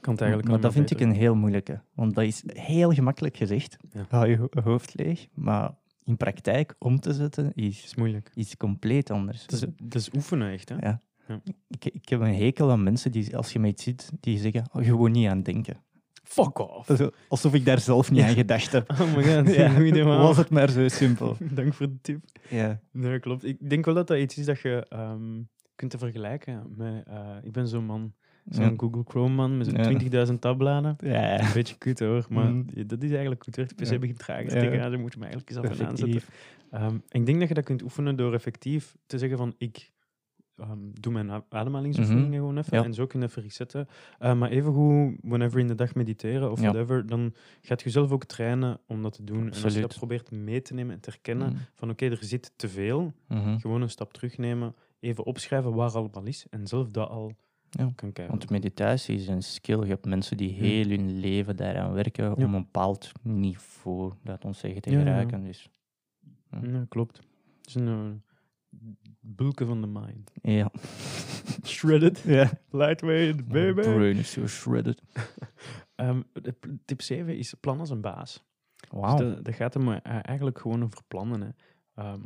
[0.00, 1.80] kan het eigenlijk maar dat vind ik een heel moeilijke.
[1.94, 3.76] Want dat is heel gemakkelijk gezegd.
[3.92, 4.04] Ja.
[4.08, 5.26] Hou je ho- hoofd leeg.
[5.34, 8.30] Maar in praktijk om te zetten is, is moeilijk.
[8.34, 9.42] is compleet anders.
[9.42, 10.68] Het is, het is oefenen echt.
[10.68, 10.76] Hè?
[10.80, 11.00] Ja.
[11.28, 11.40] Ja.
[11.68, 14.64] Ik, ik heb een hekel aan mensen die, als je met iets ziet, die zeggen,
[14.72, 15.76] oh, gewoon niet aan denken.
[16.24, 17.10] Fuck off.
[17.28, 18.90] Alsof ik daar zelf niet aan gedacht heb.
[19.00, 19.54] Oh my god,
[19.94, 21.36] Ja, was het maar zo simpel.
[21.54, 22.24] Dank voor de tip.
[22.48, 22.80] Ja.
[22.92, 23.44] Nee, klopt.
[23.44, 25.42] Ik denk wel dat dat iets is dat je ehm,
[25.74, 27.04] kunt te vergelijken met...
[27.06, 28.12] eh, ik ben zo'n man,
[28.44, 28.72] zo'n Ja.
[28.76, 30.26] Google Chrome man met zo'n Ja.
[30.26, 30.96] 20.000 tabbladen.
[31.04, 31.40] Ja.
[31.40, 32.66] Een beetje kut hoor, maar Mm.
[32.86, 33.56] dat is eigenlijk goed.
[33.56, 33.66] hoor.
[33.66, 33.98] De PC Ja.
[33.98, 34.76] begint trager te Ja.
[34.80, 36.08] gaan, dan moet je me eigenlijk eens af en aanzetten.
[36.16, 36.30] Effectief.
[36.70, 39.90] Ehm, ik denk dat je dat kunt oefenen door effectief te zeggen van ik
[40.58, 42.76] ehm, doe mijn ademhalingsoefeningen gewoon even Mhm.
[42.76, 42.84] Ja.
[42.84, 43.88] en zo kun je even resetten.
[44.18, 46.70] Eh, maar even goed, whenever in de dag mediteren of Ja.
[46.70, 49.52] whatever, dan gaat je zelf ook trainen om dat te doen.
[49.52, 51.58] En als je dat probeert mee te nemen en te herkennen Mm.
[51.74, 53.58] van oké, er zit te veel, Mhm.
[53.58, 57.32] gewoon een stap terugnemen, even opschrijven waar allemaal is en zelf dat al
[57.70, 57.84] Ja.
[57.94, 58.28] kan kijken.
[58.28, 59.78] Want meditatie is een skill.
[59.80, 64.58] Je hebt mensen die heel hun leven daaraan werken om een bepaald niveau, laat ons
[64.58, 65.44] zeggen, te geraken.
[65.44, 65.68] Dus
[66.62, 67.16] Ja, klopt.
[67.16, 68.27] Het is een eh,
[69.20, 70.32] bulken van de mind.
[70.42, 70.70] ja.
[71.64, 72.18] Shredded.
[72.38, 72.50] ja.
[72.70, 75.02] Lightweight, My brain is so shredded.
[75.94, 76.54] Ehm, de
[76.84, 78.44] tip 7 is plan als een baas.
[78.90, 79.16] Wauw.
[79.16, 81.40] Dus dat, dat gaat hem eh, eigenlijk gewoon over plannen.
[81.42, 81.48] Hè.
[82.02, 82.22] Ehm,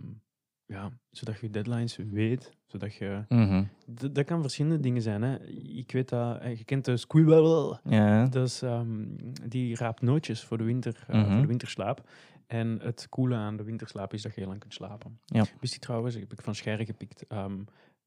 [0.66, 2.56] ja, zodat je deadlines weet.
[2.66, 3.24] Zodat je...
[3.28, 3.64] Mhm.
[3.86, 5.22] Dat kan verschillende dingen zijn.
[5.22, 5.44] Hè.
[5.76, 6.38] Ik weet dat...
[6.40, 7.78] eh, Je kent de squirrel.
[7.84, 8.26] Ja.
[8.26, 9.04] Dat is, ehm,
[9.48, 11.30] die raapt nootjes voor de, winter, eh, Mhm.
[11.32, 12.08] voor de winterslaap.
[12.52, 15.20] En het coole aan de winterslaap is dat je heel lang kunt slapen.
[15.24, 15.44] Ja.
[15.60, 17.26] Wist je trouwens, heb ik van Scheire gepikt.
[17.26, 17.62] ehm,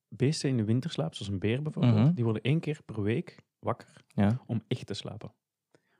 [0.07, 2.13] beesten in de winterslaap, zoals een beer bijvoorbeeld, Mhm.
[2.13, 4.41] die worden één keer per week wakker Ja.
[4.45, 5.33] om echt te slapen.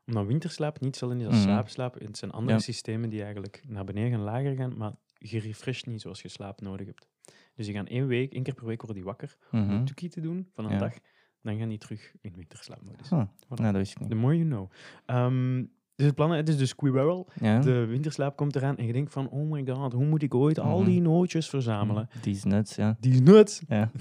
[0.05, 1.43] Omdat winterslaap niet hetzelfde is als Mhm.
[1.43, 1.93] slaapslaap.
[1.99, 2.63] Het zijn andere Ja.
[2.63, 6.61] systemen die eigenlijk naar beneden gaan, lager gaan, maar je refresht niet zoals je slaap
[6.61, 7.07] nodig hebt.
[7.55, 9.69] Dus die gaan één, week, één keer per week worden die wakker om Mhm.
[9.71, 10.77] een tukkie te doen van een Ja.
[10.77, 10.93] dag.
[11.41, 13.07] Dan gaan die terug in winterslaapmodus.
[13.07, 13.09] Voilà.
[13.49, 14.17] nou, dat wist ik The niet.
[14.17, 14.71] more you know.
[15.05, 17.27] Ehm, dus het plannen, het is de squirrel.
[17.39, 17.59] Ja.
[17.59, 20.59] De winterslaap komt eraan en je denkt van, oh my god, hoe moet ik ooit
[20.59, 20.89] al Mhm.
[20.89, 22.09] die nootjes verzamelen?
[22.21, 22.97] Die is nuts, ja.
[22.99, 23.61] Die is nuts.
[23.67, 23.91] ja.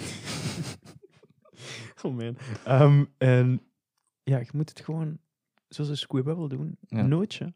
[2.02, 2.36] Oh man.
[2.64, 3.60] Ehm, en
[4.22, 5.18] ja, je moet het gewoon
[5.68, 6.76] zoals een squirrel doen.
[6.86, 7.02] Ja.
[7.06, 7.54] Nootje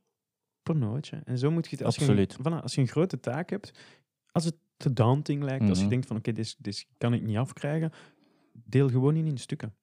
[0.62, 1.20] per nootje.
[1.24, 1.85] En zo moet je het...
[1.85, 2.33] Als Absoluut.
[2.33, 3.72] Je, een- voilà, als je een grote taak hebt,
[4.33, 5.90] als het te daunting lijkt, als je Mhm.
[5.92, 7.92] denkt van oké, dit, dit kan ik niet afkrijgen,
[8.53, 9.74] deel gewoon in in stukken.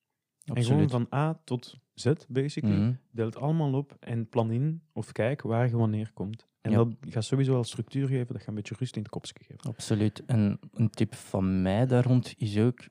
[0.53, 2.77] En gewoon van A tot Z, basically.
[2.77, 2.93] Mhm.
[3.11, 6.47] Deel het allemaal op en plan in of kijk waar je wanneer komt.
[6.61, 6.77] En Ja.
[6.77, 9.69] dat gaat sowieso al structuur geven, dat gaat een beetje rust in het kopje geven.
[9.69, 10.25] Absoluut.
[10.25, 12.87] En een tip van mij daar rond is ook,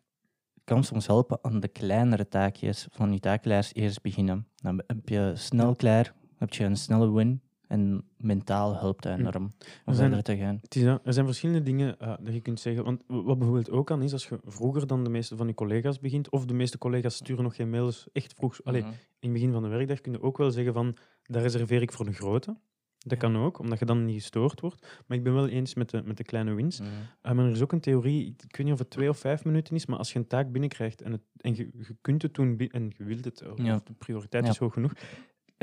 [0.64, 4.47] kan soms helpen aan de kleinere taakjes van je taaklijst eerst beginnen.
[4.57, 7.40] Dan heb je snel klaar heb je een snelle win.
[7.68, 9.20] En mentaal helpt dat Hm.
[9.20, 9.53] enorm om
[9.85, 10.59] Er zijn- verder te gaan.
[10.62, 10.83] Het is.
[10.83, 12.85] Er zijn verschillende dingen eh, dat je kunt zeggen.
[12.85, 15.98] Want wat bijvoorbeeld ook kan, is als je vroeger dan de meeste van je collega's
[16.00, 18.61] begint, of de meeste collega's sturen nog geen mails echt vroeg.
[18.64, 18.90] Allee, Mhm.
[18.90, 21.92] in het begin van de werkdag kun je ook wel zeggen van, daar reserveer ik
[21.92, 22.57] voor de grote.
[22.98, 25.03] Dat kan ook, omdat je dan niet gestoord wordt.
[25.07, 26.81] Maar ik ben wel eens met de, met de kleine wins.
[26.81, 26.88] Mhm.
[26.90, 29.44] Uh, maar er is ook een theorie, ik, weet niet of het twee of vijf
[29.44, 32.35] minuten is, maar als je een taak binnenkrijgt en, het, en je, je kunt het
[32.35, 33.81] doen en je wilt het, of Ja.
[33.85, 34.50] de prioriteit Ja.
[34.50, 34.92] is hoog genoeg,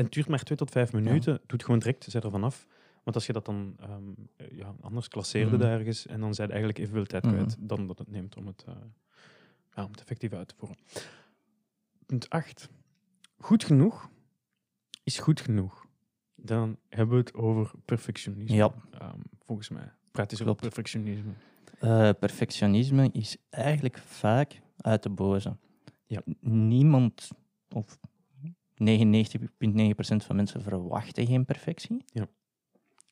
[0.01, 2.67] en het duurt maar twee tot vijf minuten, doe het gewoon direct, zet er vanaf.
[3.03, 4.03] Want als je dat dan ehm,
[4.35, 5.65] eh, ja, anders klasseerde Mhm.
[5.65, 7.33] ergens, en dan zijn eigenlijk evenveel tijd Mhm.
[7.33, 8.73] kwijt dan dat het neemt om het, eh,
[9.75, 10.77] ja, om het effectief uit te voeren.
[12.05, 12.69] Punt 8.
[13.37, 14.09] Goed genoeg
[15.03, 15.85] is goed genoeg.
[16.35, 18.55] Dan hebben we het over perfectionisme.
[18.55, 18.73] Ja.
[18.91, 19.91] Ehm, volgens mij.
[20.11, 21.31] Praat eens over perfectionisme.
[21.79, 25.57] Eh, perfectionisme is eigenlijk vaak uit de boze.
[26.05, 26.21] Ja.
[26.39, 27.29] Niemand,
[27.69, 27.97] of
[28.81, 32.03] 99,9% van mensen verwachten geen perfectie.
[32.05, 32.27] Ja.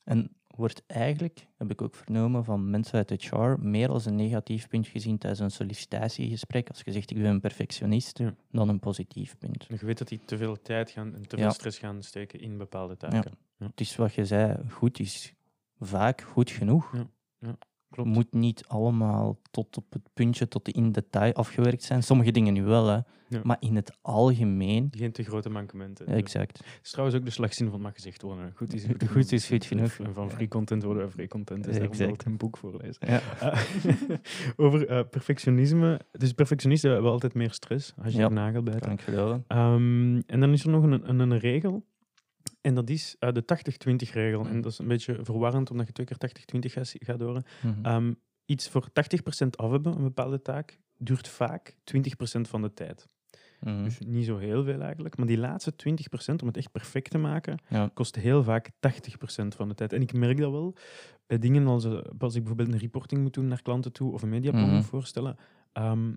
[0.04, 4.68] En wordt eigenlijk, heb ik ook vernomen van mensen uit HR, meer als een negatief
[4.68, 6.70] punt gezien tijdens een sollicitatiegesprek.
[6.70, 8.36] Als je zegt, ik ben een perfectionist, Ja.
[8.52, 9.66] dan een positief punt.
[9.68, 11.52] Je weet dat die te veel tijd gaan en te veel Ja.
[11.52, 13.38] stress gaan steken in bepaalde taken.
[13.58, 15.34] Het is wat je zei, goed is
[15.80, 16.94] vaak goed genoeg.
[16.94, 17.58] Ja, ja,
[17.90, 18.10] klopt.
[18.10, 22.04] Moet niet allemaal tot op het puntje, tot in detail afgewerkt zijn.
[22.04, 23.00] Sommige dingen nu wel, hè.
[23.30, 23.40] Ja.
[23.44, 24.88] maar in het algemeen.
[24.98, 26.06] Geen te grote mankementen.
[26.10, 26.58] Ja, exact.
[26.58, 28.52] Het is trouwens ook de slagzin van mag gezegd worden.
[28.56, 29.92] Goed is goed, Goed is goed genoeg.
[29.92, 31.64] En van free content worden we free content.
[31.64, 33.08] Dus daarom wil ik een boek voorlezen.
[33.08, 33.22] Ja.
[33.40, 33.60] Eh,
[34.56, 36.00] over eh, perfectionisme.
[36.12, 38.30] Dus perfectionisten hebben altijd meer stress als je Ja.
[38.30, 38.80] nagel bijt.
[38.80, 39.44] Kan ik geloven.
[39.48, 41.86] Ehm, en dan is er nog een, een, een regel.
[42.62, 43.44] En dat is eh, de
[44.10, 44.46] 80-20 regel.
[44.46, 47.44] En dat is een beetje verwarrend, omdat je twee keer 80-20 gaat, gaat horen.
[47.64, 47.86] Mhm.
[47.86, 48.14] Ehm,
[48.46, 53.08] iets voor 80% af hebben, een bepaalde taak, duurt vaak 20% van de tijd.
[53.60, 53.84] Mhm.
[53.84, 55.18] Dus niet zo heel veel eigenlijk.
[55.18, 57.90] Maar die laatste 20%, om het echt perfect te maken, Ja.
[57.94, 59.94] kost heel vaak 80% van de tijd.
[59.94, 60.76] En ik merk dat wel
[61.28, 64.22] bij dingen als, eh, als ik bijvoorbeeld een reporting moet doen naar klanten toe of
[64.22, 64.82] een mediaplan Mhm.
[64.82, 65.36] voorstellen.
[65.74, 66.14] Ehm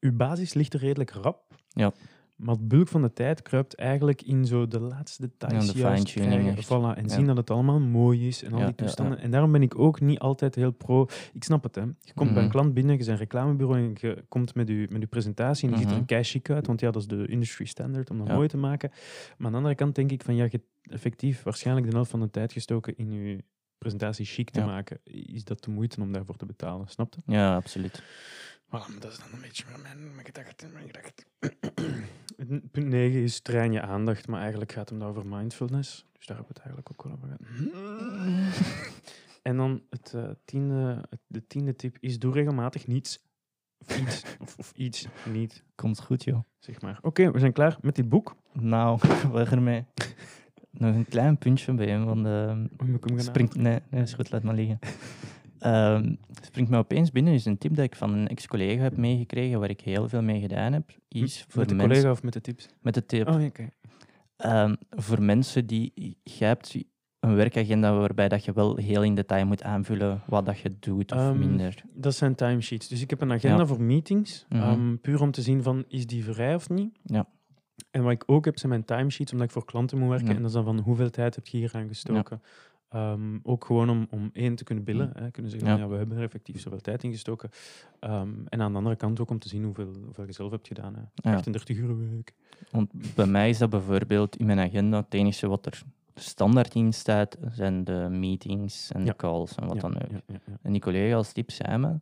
[0.00, 1.54] uw basis ligt er redelijk rap.
[1.68, 1.92] Ja.
[2.36, 5.66] Maar het bulk van de tijd kruipt eigenlijk in zo de laatste details.
[5.66, 6.56] Ja, de juist fine-tuning krijgen.
[6.58, 6.66] echt.
[6.66, 7.14] Voilà, en Ja.
[7.14, 9.18] zien dat het allemaal mooi is en al Ja, die toestanden.
[9.18, 11.06] En daarom ben ik ook niet altijd heel pro.
[11.32, 11.80] Ik snap het, hè.
[11.80, 12.56] Je komt bij een Mhm.
[12.58, 15.70] klant binnen, je bent een reclamebureau en je komt met je, met je presentatie en
[15.74, 16.06] die ziet er Mhm.
[16.06, 18.90] kei chic uit, want ja, dat is de industry standard om dat mooi te maken.
[19.36, 22.10] Maar aan de andere kant denk ik van, ja, je hebt effectief waarschijnlijk de helft
[22.10, 23.44] van de tijd gestoken in je
[23.78, 24.98] presentatie chic te maken.
[25.04, 27.32] Is dat de moeite om daarvoor te betalen, snap je?
[27.32, 28.02] ja, absoluut.
[28.66, 30.66] Voilà, maar dat is dan een beetje mijn, mijn gedachte.
[30.72, 31.24] Mijn gedachte.
[32.70, 36.06] Punt 9 is train je aandacht, maar eigenlijk gaat het over mindfulness.
[36.12, 38.64] Dus daar hebben we het eigenlijk ook wel over gehad.
[39.42, 43.24] En dan het, eh, tiende, het- de tiende tip is doe regelmatig niets.
[43.78, 46.40] Of iets, of, of iets niet, Komt goed, joh.
[46.58, 46.98] zeg maar.
[47.02, 48.36] Oké, we zijn klaar met dit boek.
[48.52, 49.00] Nou,
[49.32, 49.84] weg ermee.
[50.70, 52.24] Nog een klein puntje bij hem gaan
[53.18, 54.78] Springt, nee, nee, is goed, laat maar liggen.
[55.58, 59.60] Ehm, springt me opeens binnen, is een tip dat ik van een ex-collega heb meegekregen,
[59.60, 61.92] waar ik heel veel mee gedaan heb, is voor Met de mensen...
[61.94, 62.68] collega of met de tips?
[62.80, 63.28] Met de tip.
[63.28, 63.50] Oh, ja.
[64.36, 65.92] Ehm, voor mensen die...
[66.22, 66.74] Jij hebt
[67.20, 71.12] een werkagenda waarbij dat je wel heel in detail moet aanvullen wat dat je doet
[71.12, 71.82] of Ehm, minder.
[71.94, 72.88] Dat zijn timesheets.
[72.88, 73.66] Dus ik heb een agenda Ja.
[73.66, 74.96] voor meetings, Mhm.
[74.96, 76.98] puur om te zien van, is die vrij of niet?
[77.02, 77.28] Ja.
[77.90, 80.26] En wat ik ook heb, zijn mijn timesheets, omdat ik voor klanten moet werken.
[80.28, 80.34] Ja.
[80.34, 82.42] En dat is dan van, hoeveel tijd heb je hier aan gestoken?
[82.88, 85.10] Ehm, ook gewoon om, om één te kunnen billen.
[85.14, 85.84] Hè, kunnen zeggen, van, Ja.
[85.84, 87.50] ja, we hebben er effectief zoveel tijd in gestoken.
[88.00, 90.66] Ehm, en aan de andere kant ook om te zien hoeveel, hoeveel je zelf hebt
[90.66, 90.94] gedaan.
[90.94, 91.30] Hè.
[91.30, 91.36] Ja.
[91.36, 92.34] 38 uur week.
[92.70, 95.82] Want bij mij is dat bijvoorbeeld in mijn agenda het enige wat er
[96.14, 99.06] standaard in staat, zijn de meetings en Ja.
[99.10, 100.10] de calls en wat dan ook.
[100.62, 102.00] En die collega als tip zei me,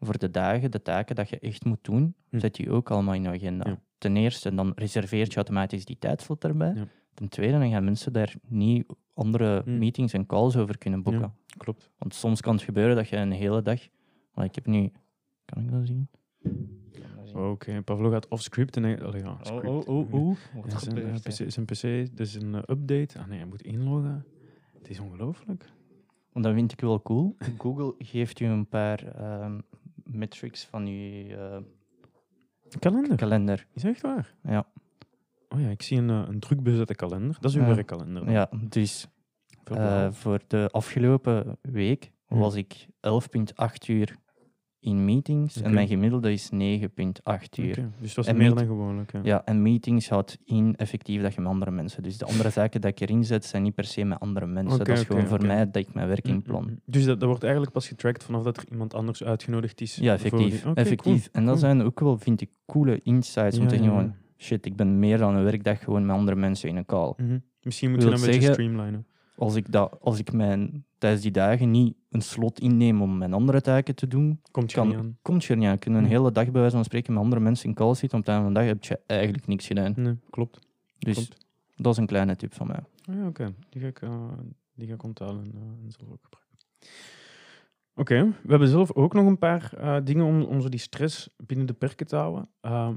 [0.00, 2.38] voor de dagen, de taken dat je echt moet doen, Hm.
[2.38, 3.78] zet je ook allemaal in je agenda.
[3.98, 6.86] Ten eerste, dan reserveert je automatisch die tijdslot erbij.
[7.14, 7.20] Ja.
[7.20, 9.78] Ten tweede, dan gaan mensen daar niet andere Hm.
[9.78, 11.22] meetings en calls over kunnen boeken.
[11.22, 11.34] Ja.
[11.56, 11.90] Klopt.
[11.98, 13.80] Want soms kan het gebeuren dat je een hele dag...
[14.34, 14.92] Maar ik heb nu...
[15.44, 16.08] Kan ik dat zien?
[17.34, 18.76] Oké, Pavlo gaat off-script.
[18.76, 19.88] En hij, allee, ja, script.
[19.88, 20.36] oeh.
[20.68, 23.18] Ja, zijn, PC, zijn PC, dus een eh, update.
[23.18, 24.24] Ah nee, hij moet inloggen.
[24.78, 25.72] Het is ongelooflijk.
[26.32, 27.36] Want dat vind ik wel cool.
[27.58, 29.58] Google geeft je een paar ehm,
[30.04, 31.58] metrics van je eh,
[32.78, 33.16] Kalender.
[33.16, 33.66] kalender.
[33.72, 34.34] Is echt waar?
[34.42, 34.66] Ja.
[35.54, 37.36] Oh ja, ik zie een, eh, een druk bezette kalender.
[37.40, 37.74] Dat is uw Ja.
[37.74, 38.24] werkkalender.
[38.24, 38.32] dan.
[38.34, 39.06] ja, dus
[39.64, 44.16] eh, voor de afgelopen week was ik 11,8 uur
[44.80, 47.88] in meetings en mijn gemiddelde is 9,8 uur.
[48.00, 49.12] Dus dat is En meer dan gewoonlijk.
[49.12, 49.20] Ja.
[49.22, 52.02] Ja, en meetings houdt in effectief dat je met andere mensen.
[52.02, 54.78] Dus de andere zaken dat ik erin zet, zijn niet per se met andere mensen.
[54.78, 56.64] Dat is gewoon voor mij dat ik mijn werk Mm, mm, inplan.
[56.64, 56.80] mm.
[56.84, 59.96] Dus dat, dat wordt eigenlijk pas getrackt vanaf dat er iemand anders uitgenodigd is.
[59.96, 60.62] Ja, effectief.
[60.62, 61.22] die- effectief.
[61.22, 61.56] cool, En dat cool.
[61.56, 65.18] zijn ook wel, vind ik, coole insights om te ja, van, shit, ik ben meer
[65.18, 67.12] dan een werkdag gewoon met andere mensen in een call.
[67.16, 67.38] Mhm.
[67.62, 69.06] Misschien moet je Wil dat een beetje streamlinen.
[69.36, 73.32] Als ik, dat, als ik mijn, tijdens die dagen niet een slot inneem om mijn
[73.32, 75.18] andere taken te doen, Komt je kan, niet aan.
[75.22, 75.72] komt je er niet aan.
[75.72, 76.08] Je kunt een Hm.
[76.08, 78.18] hele dag bij wijze van spreken met andere mensen in call zitten.
[78.18, 79.92] Op het einde van de dag heb je eigenlijk niks gedaan.
[79.96, 80.58] Nee, klopt.
[80.98, 81.46] Dus Klopt.
[81.76, 82.80] dat is een kleine tip van mij.
[83.04, 83.54] Ah, ja, oké.
[83.70, 84.28] Die, ga ik, eh,
[84.74, 85.44] die ga ik eh, en
[85.88, 86.58] zelf ook gebruiken.
[87.96, 91.28] Oké, we hebben zelf ook nog een paar eh, dingen om, om zo die stress
[91.36, 92.48] binnen de perken te houden.
[92.60, 92.94] Ehm,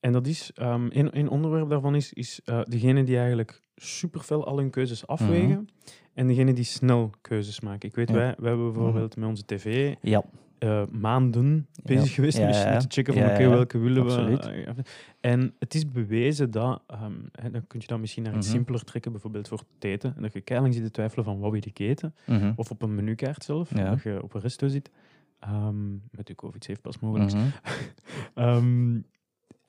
[0.00, 4.46] en dat is, ehm een, een onderwerp daarvan is, is eh, degene die eigenlijk superveel
[4.46, 5.68] al hun keuzes afwegen.
[6.14, 7.88] En degene die snel keuzes maken.
[7.88, 8.18] Ik weet, Mhm.
[8.18, 8.24] Ja.
[8.24, 10.22] wij, wij hebben bijvoorbeeld met onze tv Ja,
[10.58, 12.12] eh, maanden bezig Ja.
[12.14, 14.44] geweest met, te checken van oké, welke willen Absoluut.
[14.44, 14.50] we.
[14.50, 14.74] eh,
[15.20, 18.56] En het is bewezen dat, ehm, hè, dan kun je dat misschien naar iets Mhm.
[18.56, 20.12] simpeler trekken, bijvoorbeeld voor het eten.
[20.16, 22.14] En dat je keihard zit te twijfelen van wat wil ik eten.
[22.26, 24.90] mhm, Of op een menukaart zelf, dat je op een resto zit.
[25.38, 27.32] Ehm, met de covid safe pas mogelijk.
[27.32, 27.44] mhm.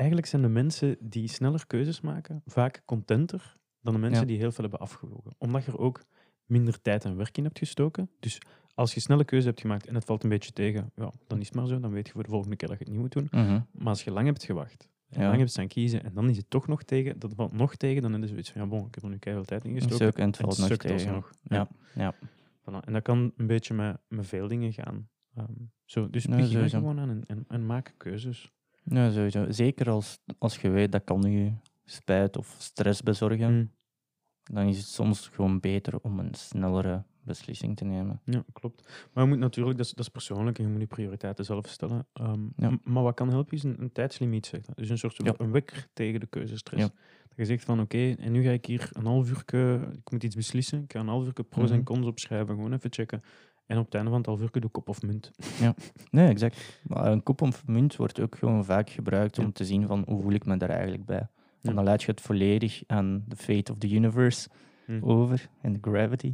[0.01, 4.27] Eigenlijk zijn de mensen die sneller keuzes maken vaak contenter dan de mensen Ja.
[4.27, 5.35] die heel veel hebben afgewogen.
[5.37, 6.03] Omdat je er ook
[6.45, 8.09] minder tijd en werk in hebt gestoken.
[8.19, 8.37] Dus
[8.73, 11.45] als je snelle keuze hebt gemaakt en het valt een beetje tegen, ja, dan is
[11.45, 11.79] het maar zo.
[11.79, 13.27] Dan weet je voor de volgende keer dat je het niet moet doen.
[13.31, 13.59] mhm.
[13.71, 15.27] Maar als je lang hebt gewacht en Ja.
[15.27, 18.01] lang hebt staan kiezen en dan is het toch nog tegen, dat valt nog tegen,
[18.01, 19.75] dan is het zoiets van, ja bon, ik heb er nu keihard tijd in Een
[19.81, 19.97] gestoken.
[20.07, 20.93] stuk en het en valt het nog tegen.
[21.13, 21.31] alsnog.
[21.43, 22.13] Ja, ja.
[22.85, 25.09] En dat kan een beetje met, met veel dingen gaan.
[25.35, 25.47] Ehm,
[25.85, 26.77] zo, dus Nee, begin er sowieso.
[26.77, 28.51] gewoon aan en, en, en maak keuzes.
[28.93, 29.51] Ja, sowieso.
[29.51, 31.51] Zeker als, als je weet dat kan je
[31.85, 33.71] spijt of stress bezorgen, Mm.
[34.55, 38.21] dan is het soms gewoon beter om een snellere beslissing te nemen.
[38.25, 39.07] Ja, klopt.
[39.13, 41.67] Maar je moet natuurlijk, dat is, dat is persoonlijk en je moet je prioriteiten zelf
[41.67, 42.07] stellen.
[42.13, 42.79] Ehm, Ja.
[42.83, 44.73] Maar wat kan helpen is een, een tijdslimiet zetten.
[44.75, 45.33] Dus een soort Ja.
[45.37, 46.83] een wekker tegen de keuzestress.
[46.83, 46.89] Ja.
[47.27, 49.43] Dat je zegt van oké, en nu ga ik hier een half uur,
[49.91, 50.83] ik moet iets beslissen.
[50.83, 51.83] Ik ga een half uur pro's en Mhm.
[51.85, 53.21] cons opschrijven, gewoon even checken.
[53.71, 55.31] En op het einde van het half uur ik kop of munt.
[56.11, 56.79] Nee, exact.
[56.87, 59.43] Maar een kop of munt wordt ook gewoon vaak gebruikt Ja.
[59.43, 61.17] om te zien van hoe voel ik me daar eigenlijk bij.
[61.17, 61.29] Ja.
[61.61, 64.49] Want dan laat je het volledig aan de fate of the universe
[64.85, 64.99] Hm.
[65.03, 66.33] over en de gravity.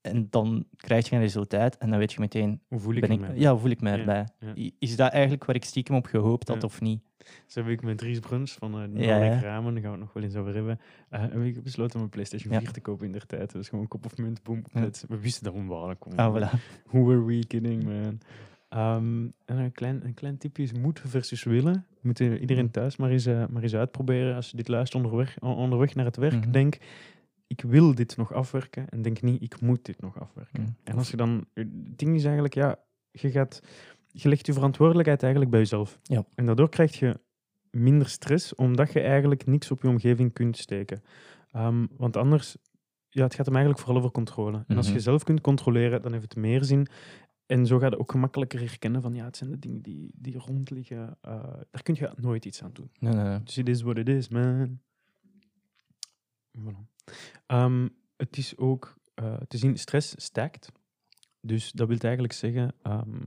[0.00, 3.20] En dan krijg je een resultaat en dan weet je meteen, Hoe voel ik ben
[3.20, 3.26] me?
[3.26, 4.26] ik, ja, hoe voel ik me Ja, erbij?
[4.54, 4.70] ja.
[4.78, 6.66] Is dat eigenlijk waar ik stiekem op gehoopt had Ja.
[6.66, 7.02] of niet?
[7.46, 8.86] Zo heb ik met Dries Bruns van uh, Ja,
[9.18, 9.40] Nordic ja.
[9.40, 12.04] Ramen, daar gaan we het nog wel eens over hebben, eh, heb ik besloten om
[12.04, 12.58] een PlayStation Ja.
[12.60, 13.52] 4 te kopen in der tijd.
[13.52, 14.62] Dus gewoon kop of munt, boom.
[14.72, 15.04] Net.
[15.08, 16.18] We wisten dat onwaarlijk kwam.
[16.18, 16.58] Ah, voilà.
[16.90, 18.20] Who were we kidding, man?
[18.68, 21.86] Ehm, en een klein, een klein tipje is moeten versus willen.
[22.00, 24.34] Moet eh, iedereen thuis maar eens, eh, maar eens uitproberen.
[24.34, 26.50] Als je dit luistert onderweg, onderweg naar het werk, Mhm.
[26.50, 26.78] denk
[27.46, 28.88] ik wil dit nog afwerken.
[28.88, 30.62] En denk niet, ik moet dit nog afwerken.
[30.62, 30.72] Mhm.
[30.84, 31.44] En als je dan...
[31.54, 32.78] Het ding is eigenlijk, ja,
[33.10, 33.62] je gaat...
[34.12, 35.98] Je legt je verantwoordelijkheid eigenlijk bij jezelf.
[36.02, 36.24] Ja.
[36.34, 37.20] En daardoor krijg je
[37.70, 41.02] minder stress, omdat je eigenlijk niks op je omgeving kunt steken.
[41.50, 42.56] Ehm, want anders,
[43.08, 44.64] ja, het gaat hem eigenlijk vooral over controle.
[44.66, 44.94] En als Mhm.
[44.94, 46.86] je zelf kunt controleren, dan heeft het meer zin.
[47.46, 50.38] En zo ga je ook gemakkelijker herkennen van, ja, het zijn de dingen die, die
[50.38, 51.16] rond liggen.
[51.20, 52.90] eh, daar kun je nooit iets aan doen.
[52.98, 53.42] Nee, nee, nee.
[53.42, 54.78] Dus it is what it is, man.
[56.58, 56.86] Voilà.
[57.46, 60.72] Ehm, het is ook eh, te zien, stress stijgt.
[61.40, 63.20] Dus dat wil eigenlijk zeggen, ehm,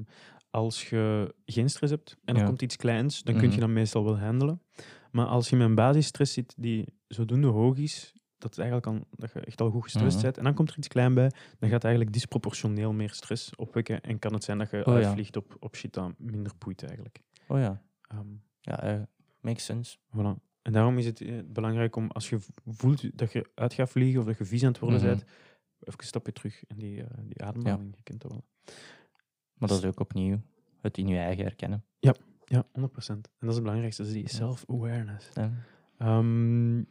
[0.56, 2.48] als je geen stress hebt en er Ja.
[2.48, 3.60] komt iets kleins, dan kun je Mhm.
[3.60, 4.62] dat meestal wel handelen.
[5.12, 9.08] Maar als je met een basisstress zit die zodoende hoog is, dat, het eigenlijk al,
[9.12, 10.24] dat je echt al goed gestrest Mhm.
[10.24, 11.40] bent, en dan komt er iets klein bij, dan
[11.70, 15.00] gaat het eigenlijk disproportioneel meer stress opwekken en kan het zijn dat je Oh ja.
[15.06, 17.20] uitvliegt op, op shit dat minder boeit eigenlijk.
[17.48, 18.28] Oh ja, Ehm,
[18.62, 19.02] ja eh,
[19.40, 19.98] makes sense.
[19.98, 20.44] Voilà.
[20.62, 24.20] En daarom is het eh, belangrijk om, als je voelt dat je uit gaat vliegen
[24.20, 25.08] of dat je vies aan het worden Mhm.
[25.08, 25.22] bent,
[25.80, 28.44] even een stapje terug en die, eh, die ademhaling, je kent dat wel.
[29.58, 30.42] Maar dat is ook opnieuw
[30.82, 31.84] het in je eigen herkennen.
[32.48, 32.74] Ja, 100%.
[32.74, 35.30] En dat is het belangrijkste, dat is die self-awareness.
[35.34, 35.52] Ja.
[35.98, 36.84] Ehm,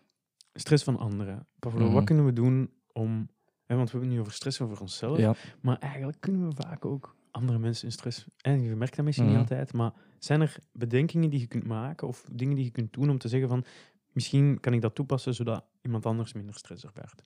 [0.55, 1.47] stress van anderen.
[1.59, 1.95] Pavlo, Mhm.
[1.95, 3.29] wat kunnen we doen om...
[3.67, 5.35] Hè, want we hebben het nu over stress over onszelf, Ja.
[5.61, 8.27] maar eigenlijk kunnen we vaak ook andere mensen in stress...
[8.41, 9.35] En je merkt dat misschien Mhm.
[9.39, 12.93] niet altijd, maar zijn er bedenkingen die je kunt maken of dingen die je kunt
[12.93, 13.65] doen om te zeggen van
[14.13, 17.25] misschien kan ik dat toepassen zodat iemand anders minder stress ervaart?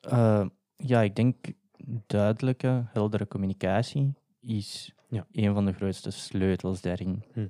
[0.00, 1.36] Eh, ja, ik denk
[2.06, 4.14] duidelijke, heldere communicatie
[4.46, 5.26] is Ja.
[5.32, 7.22] een van de grootste sleutels daarin.
[7.32, 7.46] Hm.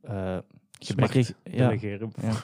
[0.00, 0.38] Eh,
[0.78, 1.82] gebrekkig, Smart
[2.22, 2.42] ja,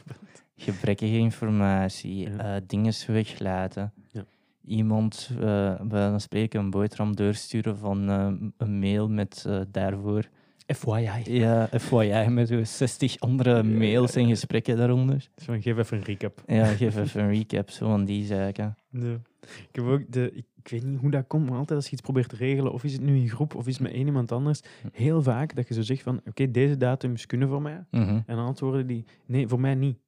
[0.57, 2.55] gebrekkige informatie, Ja.
[2.57, 3.93] eh, dingen weglaten.
[4.13, 4.25] Ja.
[4.65, 10.29] Iemand, eh bij een spreken, een boterham doorsturen van eh, een mail met eh, daarvoor.
[10.75, 11.23] FYI.
[11.25, 15.29] Ja, FYI, met zo 60 andere mails en gesprekken daaronder.
[15.37, 16.43] Zo, geef even een recap.
[16.47, 18.77] Ja, geef even een recap, zo van die zaken.
[18.93, 21.93] Ik heb ook de, ik, ik weet niet hoe dat komt, maar altijd als je
[21.93, 24.07] iets probeert te regelen, of is het nu in groep of is het met één
[24.07, 24.61] iemand anders,
[24.93, 27.85] heel vaak dat je zo zegt van, oké, deze datums kunnen voor mij.
[27.91, 28.21] Mhm.
[28.27, 29.99] En dan antwoorden die, nee, voor mij niet.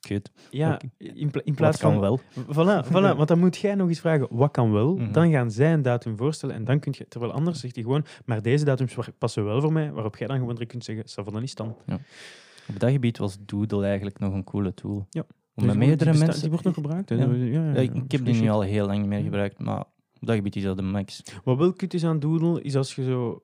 [0.00, 0.30] Kut.
[0.50, 2.00] Ja, in, pla- in Wat plaats kan van...
[2.00, 2.20] wel.
[2.34, 4.96] Voilà, voilà, want dan moet jij nog eens vragen, wat kan wel?
[4.96, 5.12] Mhm.
[5.12, 7.08] Dan gaan zij een datum voorstellen en dan kun je...
[7.08, 10.36] Terwijl anders zegt hij gewoon, maar deze datums passen wel voor mij, waarop jij dan
[10.36, 11.76] gewoon direct kunt zeggen, van dan niet staan.
[12.68, 15.06] Op dat gebied was Doodle eigenlijk nog een coole tool.
[15.10, 15.24] Ja.
[15.58, 16.40] Om met meerdere mensen...
[16.40, 17.08] Die wordt nog gebruikt.
[17.08, 17.14] hè?
[17.14, 17.24] Ja.
[17.32, 19.80] Ja, ja, Ja, ik, ik heb die nu al heel lang niet meer gebruikt, maar
[20.20, 21.22] op dat gebied is dat de max.
[21.44, 23.42] Wat wel kut is aan Doodle, is als je zo...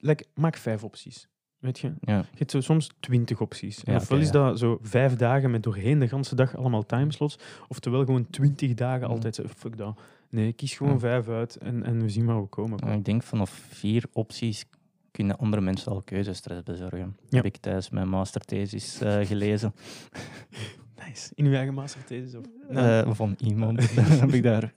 [0.00, 1.28] Like, maak vijf opties.
[1.58, 1.92] Weet je?
[2.00, 2.16] Ja.
[2.16, 3.80] Je hebt zo soms twintig opties.
[3.84, 4.32] Ja, ofwel is ja.
[4.32, 7.38] dat zo vijf dagen met doorheen de ganse dag allemaal timeslots.
[7.68, 9.12] Oftewel gewoon twintig dagen Mm.
[9.14, 10.00] altijd zo, fuck dat.
[10.30, 12.78] Nee, kies gewoon vijf uit en, en we zien waar we komen.
[12.84, 14.64] Maar ik denk vanaf vier opties
[15.10, 17.16] kunnen andere mensen al keuzestress bezorgen.
[17.28, 17.36] Ja.
[17.36, 19.74] Heb ik tijdens mijn masterthesis eh, gelezen.
[21.06, 21.32] Nice.
[21.34, 22.34] In uw eigen masterthesis?
[22.34, 22.44] Of?
[22.68, 23.90] Eh, van iemand.
[24.20, 24.72] Heb ik daar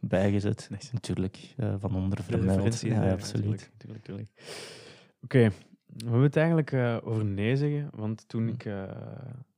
[0.00, 0.68] bijgezet.
[0.70, 0.88] Nice.
[0.92, 2.48] Natuurlijk, eh, van onder De vermeld.
[2.48, 3.44] referentie is Ja, daar, absoluut.
[3.46, 4.28] natuurlijk, natuurlijk, natuurlijk.
[5.22, 5.48] Oké,
[5.86, 8.82] we hebben het eigenlijk eh, over nee zeggen, want toen ik, eh,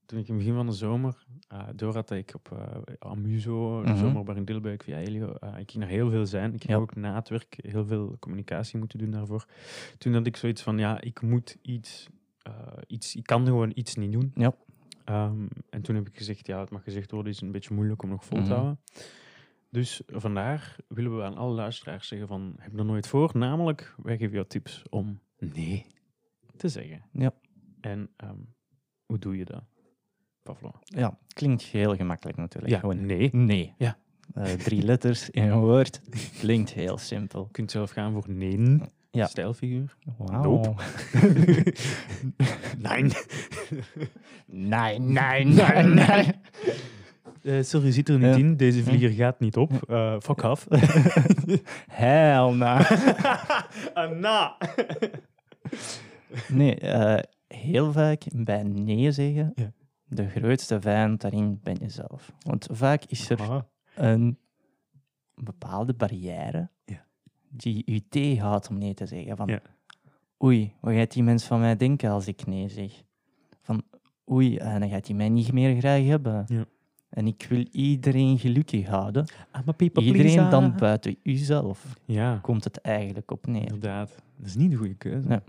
[0.06, 1.26] toen ik in het begin van de zomer
[1.74, 3.98] door had dat ik op Amuso, de Mhm.
[3.98, 6.54] zomerbar in Dilbeek, via Elio, eh, ik ging naar heel veel zijn.
[6.54, 6.78] Ik ging Ja.
[6.78, 9.46] ook na het werk heel veel communicatie moeten doen daarvoor.
[9.98, 12.08] Toen had ik zoiets van, ja, ik moet iets,
[12.86, 14.32] iets ik kan gewoon iets niet doen.
[14.34, 14.54] Ja.
[15.04, 18.02] Ehm, en toen heb ik gezegd, ja, het mag gezegd worden, is een beetje moeilijk
[18.02, 18.52] om nog vol te Mhm.
[18.52, 18.80] houden.
[19.70, 23.30] Dus vandaar willen we aan alle luisteraars zeggen van, heb er nooit voor?
[23.34, 25.86] Namelijk, wij geven jou tips om nee
[26.56, 27.02] te zeggen.
[27.12, 27.32] Ja.
[27.80, 28.38] En ehm,
[29.06, 29.62] hoe doe je dat,
[30.42, 30.70] Pavlo?
[30.84, 32.72] Ja, klinkt heel gemakkelijk natuurlijk.
[32.72, 33.34] Ja, Gewoon nee.
[33.34, 33.74] nee.
[33.78, 33.98] Ja.
[34.34, 36.00] Eh, drie letters in een woord.
[36.38, 37.44] Klinkt heel simpel.
[37.44, 38.80] Je kunt zelf gaan voor nee,
[39.14, 39.26] Ja.
[39.26, 39.96] stijlfiguur.
[40.18, 40.42] Wauw.
[40.42, 40.74] Nope.
[42.78, 43.10] nee.
[44.46, 46.32] Nee, nee, nee, nee.
[47.42, 48.34] Eh, sorry, zit er niet Ja.
[48.36, 48.56] in.
[48.56, 49.90] Deze vlieger gaat niet op.
[49.90, 50.66] Eh fuck off.
[51.88, 52.78] Hell no.
[53.94, 54.56] Anna.
[56.48, 57.22] Nee, eh,
[57.58, 59.72] heel vaak bij nee zeggen, Ja.
[60.04, 62.32] de grootste vijand daarin ben je zelf.
[62.38, 63.62] Want vaak is er Ah.
[63.94, 64.38] een
[65.34, 67.06] bepaalde barrière Ja.
[67.56, 69.36] Die u tegenhoudt om nee te zeggen.
[69.36, 69.60] Van, Ja.
[70.44, 73.02] oei, wat gaat die mens van mij denken als ik nee zeg?
[73.62, 73.82] Van,
[74.30, 76.44] oei, eh, dan gaat hij mij niet meer graag hebben.
[76.48, 76.64] Ja.
[77.08, 79.26] En ik wil iedereen gelukkig houden.
[79.56, 80.50] I'm a people Iedereen pleaser.
[80.50, 83.62] dan buiten uzelf Ja, komt het eigenlijk op neer.
[83.62, 84.14] inderdaad.
[84.36, 85.28] Dat is niet de goede keuze.
[85.28, 85.42] Ja.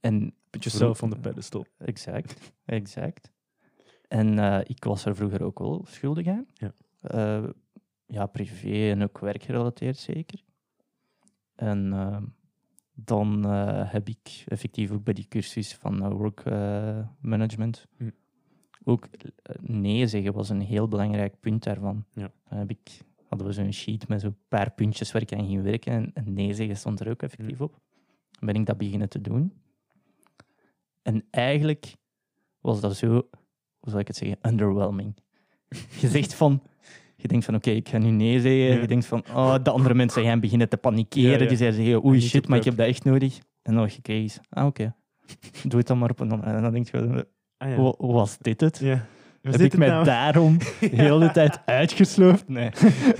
[0.00, 1.66] En Put yourself on the pedestal.
[1.78, 3.30] Exact, exact.
[4.08, 6.46] En eh, ik was er vroeger ook wel schuldig aan.
[6.54, 6.72] Ja.
[7.00, 7.44] Eh,
[8.06, 10.42] ja, privé en ook werkgerelateerd zeker.
[11.58, 12.22] En eh,
[13.04, 18.10] dan eh, heb ik effectief ook bij die cursus van eh, work eh, management Hm.
[18.84, 19.08] ook
[19.60, 22.04] nee zeggen was een heel belangrijk punt daarvan.
[22.12, 22.32] Ja.
[22.48, 25.62] Dan heb ik, hadden we zo'n sheet met zo'n paar puntjes waar ik aan ging
[25.62, 27.80] werken en, en nee zeggen stond er ook effectief op.
[28.30, 29.52] Dan ben ik dat beginnen te doen.
[31.02, 31.96] En eigenlijk
[32.60, 33.08] was dat zo,
[33.78, 35.16] hoe zal ik het zeggen, underwhelming.
[36.00, 36.62] Je zegt van,
[37.22, 38.60] je denkt van oké, ik ga nu nee zeggen.
[38.74, 38.80] Ja.
[38.80, 41.30] Je denkt van, oh, de andere mensen gaan beginnen te panikeren.
[41.30, 41.46] Ja, ja.
[41.48, 43.38] Die zeggen, oei shit, maar ik heb dat echt nodig.
[43.62, 44.94] En dan je kreeg is, ah oké,
[45.68, 46.42] doe het dan maar op een.
[46.42, 47.26] En dan denk je,
[47.56, 47.76] Ah, ja.
[47.76, 48.78] "Wa- was dit het?
[49.42, 50.04] Heb ik mij nou?
[50.04, 52.48] daarom de hele tijd uitgesloofd?
[52.48, 52.70] Nee.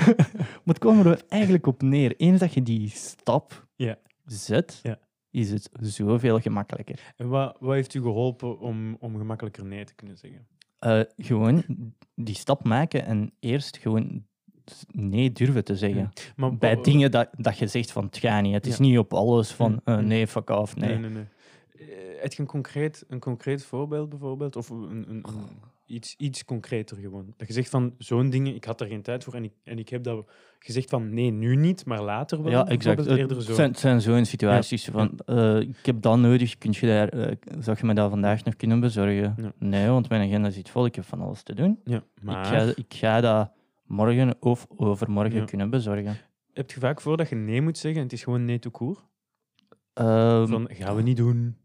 [0.65, 2.17] maar het kwam er eigenlijk op neer.
[2.17, 3.97] Eens dat je die stap Ja.
[4.25, 4.83] zet,
[5.31, 7.13] is het zoveel gemakkelijker.
[7.17, 10.47] En wat, wat heeft u geholpen om, om gemakkelijker nee te kunnen zeggen?
[10.79, 11.64] Eh, gewoon
[12.14, 14.27] die stap maken en eerst gewoon
[14.93, 16.12] nee durven te zeggen.
[16.37, 18.53] Maar Bij dingen dat, dat je zegt van het gaat niet.
[18.53, 20.07] Het is niet op alles van Mm, eh, mm.
[20.07, 20.88] nee, fuck off, nee.
[20.88, 21.27] Nee, nee, nee.
[21.79, 24.57] Eh, Heb je een concreet, een concreet voorbeeld bijvoorbeeld?
[24.57, 25.25] Of een, een, een,
[25.88, 27.35] iets, iets concreter gewoon?
[27.37, 29.79] Dat je zegt van zo'n dingen, ik had er geen tijd voor en ik, en
[29.79, 32.53] ik heb dat gezegd van nee, nu niet, maar later wel.
[32.53, 32.98] Ja, exact.
[32.98, 33.55] Het Eerder zo.
[33.55, 37.37] zijn, het zijn zo'n situaties van, eh, ik heb dat nodig, kun je daar, eh,
[37.59, 39.35] zou je me dat vandaag nog kunnen bezorgen?
[39.37, 39.53] Ja.
[39.59, 41.81] Nee, want mijn agenda zit vol, ik heb van alles te doen.
[41.85, 43.51] Ja, Ik, maar ga, ik ga dat
[43.87, 46.16] morgen of overmorgen kunnen bezorgen.
[46.53, 48.70] heb je vaak voor dat je nee moet zeggen en het is gewoon nee to
[48.70, 48.98] court?
[49.94, 51.57] Ehm, Van, gaan we niet doen.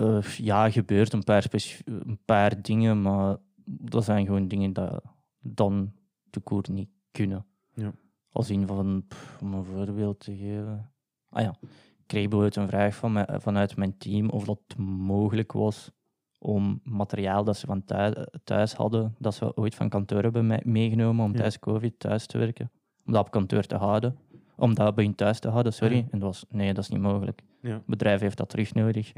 [0.00, 1.46] Eh, ja, gebeurt een paar,
[1.84, 5.02] een paar dingen, maar dat zijn gewoon dingen dat
[5.40, 5.92] dan
[6.30, 7.46] de koer niet kunnen.
[7.74, 7.92] Ja.
[8.32, 10.90] Als in van, pff, om een voorbeeld te geven.
[11.28, 15.52] Ah ja, ik kreeg bijvoorbeeld een vraag van mij, vanuit mijn team of dat mogelijk
[15.52, 15.90] was
[16.38, 20.62] om materiaal dat ze van thuis, thuis hadden, dat ze ooit van kantoor hebben me-
[20.64, 21.34] meegenomen om Ja.
[21.36, 22.70] tijdens COVID thuis te werken.
[23.06, 24.16] Om dat op kantoor te houden.
[24.56, 25.96] Om dat bij hun thuis te houden, sorry.
[25.96, 26.02] Ja.
[26.10, 27.42] En dat was, nee, dat is niet mogelijk.
[27.60, 29.12] Het bedrijf heeft dat terug nodig.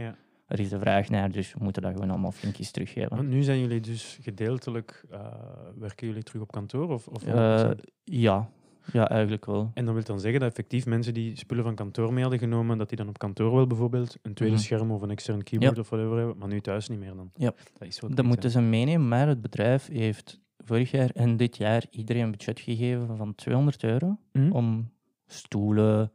[0.52, 3.16] Er is de vraag naar, dus we moeten dat gewoon allemaal flinkjes teruggeven.
[3.16, 5.20] Want nu zijn jullie dus gedeeltelijk, eh,
[5.78, 6.88] werken jullie terug op kantoor?
[6.90, 7.70] Of, of Eh,
[8.04, 8.50] ja.
[8.92, 9.70] ja, eigenlijk wel.
[9.74, 12.78] En dat wil dan zeggen dat effectief mensen die spullen van kantoor mee hadden genomen,
[12.78, 14.64] dat die dan op kantoor wel bijvoorbeeld een tweede Mhm.
[14.64, 17.30] scherm of een extern keyboard of whatever hebben, maar nu thuis niet meer dan.
[17.34, 17.52] Ja.
[17.78, 21.84] Dat is Dat moeten ze meenemen, maar het bedrijf heeft vorig jaar en dit jaar
[21.90, 24.52] iedereen een budget gegeven van 200 euro Mhm.
[24.52, 24.90] om
[25.26, 26.12] stoelen,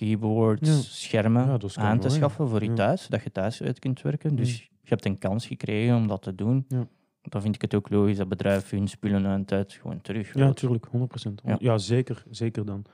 [0.00, 0.74] keyboards, Ja.
[0.74, 4.36] schermen Ja, aan te schaffen voor je thuis, dat je thuis uit kunt werken.
[4.36, 6.64] Dus je hebt een kans gekregen om dat te doen.
[6.68, 6.86] Ja.
[7.22, 10.46] Dan vind ik het ook logisch dat bedrijf hun spullen aan tijd gewoon terug Ja,
[10.46, 11.42] natuurlijk, 100%.
[11.44, 11.78] Ja, Ja.
[11.78, 12.84] zeker, zeker dan.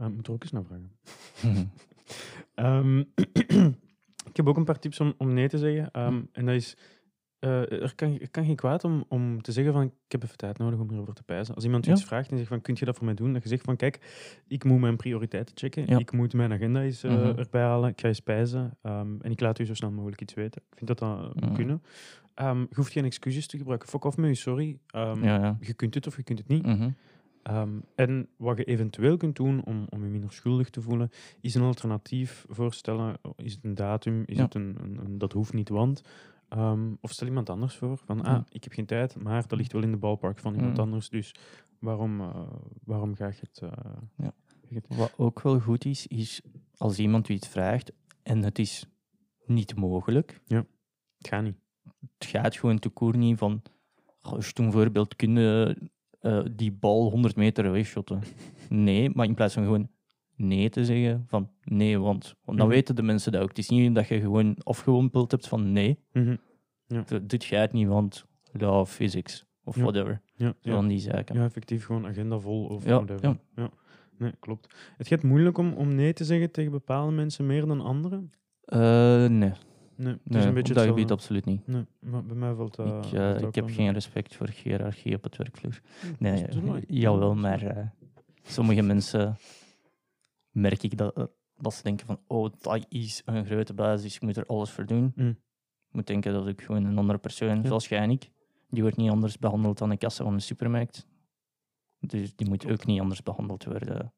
[0.00, 0.90] Uh, moet er ook eens naar vragen.
[2.54, 2.98] Ehm,
[4.30, 5.88] ik heb ook een paar tips om, om nee te zeggen.
[5.92, 5.98] Hm.
[5.98, 6.76] Ehm, en dat is,
[7.42, 10.36] eh, er, kan, er kan geen kwaad om, om te zeggen van, ik heb even
[10.36, 11.54] tijd nodig om hierover te pijzen.
[11.54, 11.92] Als iemand Ja.
[11.92, 13.32] iets vraagt en zegt van, kun je dat voor mij doen?
[13.32, 13.98] Dat je zegt van, kijk,
[14.48, 15.86] ik moet mijn prioriteiten checken.
[15.86, 15.98] Ja.
[15.98, 17.38] Ik moet mijn agenda eens eh, Mhm.
[17.38, 17.90] erbij halen.
[17.90, 18.76] Ik ga eens pijzen.
[18.82, 20.62] ehm, en ik laat u zo snel mogelijk iets weten.
[20.70, 21.54] Ik vind dat dat moet Mhm.
[21.54, 21.82] kunnen.
[22.34, 23.88] Ehm, je hoeft geen excuses te gebruiken.
[23.88, 24.78] Fuck off je sorry.
[24.86, 25.56] Ehm, ja.
[25.60, 26.66] Je kunt het of je kunt het niet.
[26.66, 26.90] Mhm.
[27.94, 31.62] En wat je eventueel kunt doen om, om je minder schuldig te voelen, is een
[31.62, 33.16] alternatief voorstellen.
[33.36, 34.22] Is het een datum?
[34.26, 36.02] Is het een, een, een dat hoeft niet, want.
[36.52, 37.96] Ehm, of stel iemand anders voor.
[37.98, 38.44] Van, ah, Ja.
[38.48, 40.82] ik heb geen tijd, maar dat ligt wel in de ballpark van iemand Mm.
[40.82, 41.08] anders.
[41.08, 41.34] Dus
[41.78, 42.46] waarom, eh,
[42.84, 43.58] waarom ga je het...
[43.62, 43.72] eh,
[44.16, 44.34] Ja.
[44.68, 46.40] het- Wat ook wel goed is, is
[46.76, 47.92] als iemand u iets vraagt
[48.22, 48.86] en het is
[49.46, 50.66] niet mogelijk, Het
[51.18, 51.56] gaat niet.
[52.18, 53.62] het gaat gewoon te koer niet van,
[54.20, 55.90] "Goh, als je bijvoorbeeld kunnen
[56.20, 58.20] eh, die bal 100 meter wegshotten.
[58.68, 59.88] Nee, maar in plaats van gewoon
[60.36, 62.76] nee te zeggen, van nee, want, want dan Mhm.
[62.76, 63.48] weten de mensen dat ook.
[63.48, 66.36] Het is niet dat je gewoon afgewompeld hebt van nee, Mhm.
[67.04, 69.82] d- dit gaat niet, want law of physics of Ja.
[69.82, 70.20] whatever.
[70.34, 70.74] Ja, Zo ja.
[70.74, 71.34] van die zaken.
[71.36, 73.38] ja, effectief gewoon agenda vol of Ja, whatever.
[73.56, 73.70] Ja.
[74.18, 74.74] Nee, klopt.
[74.96, 78.32] Het gaat moeilijk om, om nee te zeggen tegen bepaalde mensen meer dan anderen.
[78.64, 78.78] Eh,
[79.26, 79.52] nee,
[79.96, 81.66] Nee, het is nee een op dat gebied absoluut niet.
[81.66, 83.06] Nee, maar bij mij valt dat...
[83.06, 83.92] ik, eh, ik heb geen mee.
[83.92, 85.80] respect voor hiërarchie op het werkvloer.
[86.18, 86.44] Nee,
[87.02, 87.86] jawel, maar eh,
[88.42, 89.36] sommige mensen
[90.52, 91.24] merk ik dat, eh,
[91.56, 94.70] dat ze denken van oh, dat is een grote baas, dus ik moet er alles
[94.70, 95.12] voor doen.
[95.16, 95.28] Mm.
[95.28, 97.66] Ik moet denken dat ik gewoon een andere persoon, Ja.
[97.66, 98.30] zoals jij en ik,
[98.70, 101.06] die wordt niet anders behandeld dan de kassa van de supermarkt.
[102.00, 104.12] Dus die moet ook niet anders behandeld worden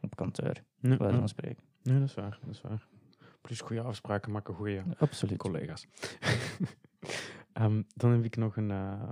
[0.00, 1.26] op kantoor, Nee, wijze nee.
[1.28, 1.64] spreken.
[1.82, 2.38] Nee, dat is waar.
[2.44, 2.88] Dat is waar.
[3.40, 5.38] Plus goede afspraken maken goede Absoluut.
[5.38, 5.86] collega's.
[7.52, 9.10] Ehm, dan heb ik nog een, eh,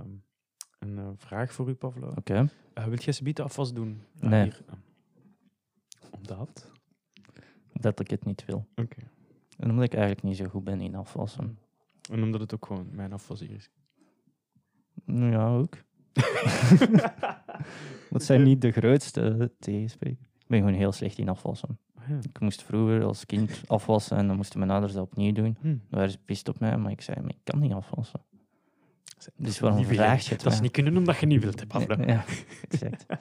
[0.79, 2.13] een eh, vraag voor u, Pavlo.
[2.17, 2.49] Oké.
[2.77, 4.01] Uh, wilt jij subiet afwas doen?
[4.19, 4.43] Eh, Nee.
[4.43, 4.59] hier.
[6.13, 6.71] Eh, Omdat?
[7.73, 8.65] Dat ik het niet wil.
[8.75, 9.01] Oké.
[9.57, 11.57] En omdat ik eigenlijk niet zo goed ben in afwassen.
[12.11, 13.69] En omdat het ook gewoon mijn afwas hier is.
[15.05, 15.77] Nou Ja, ook.
[18.09, 20.27] Dat zijn niet de grootste tegenspreken.
[20.37, 21.79] Ik ben gewoon heel slecht in afwassen.
[21.95, 22.17] Ah, ja.
[22.21, 25.57] Ik moest vroeger als kind afwassen en dan moesten mijn ouders dat opnieuw doen.
[25.61, 25.67] Hm.
[25.67, 28.21] Dan waren ze pist op mij, maar ik zei, maar ik kan niet afwassen.
[29.35, 31.63] Dus waarom vraag je het Dat is niet kunnen omdat je niet wilt.
[31.87, 32.23] Ja, ja,
[32.69, 33.05] exact.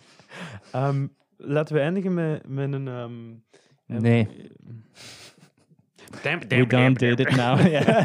[0.72, 1.06] Ehm,
[1.44, 2.88] laten we eindigen met, met een...
[2.88, 3.10] ehm,
[3.86, 4.28] ehm, Nee.
[6.22, 7.58] Damn, We don't do it now.
[7.72, 8.04] Ja.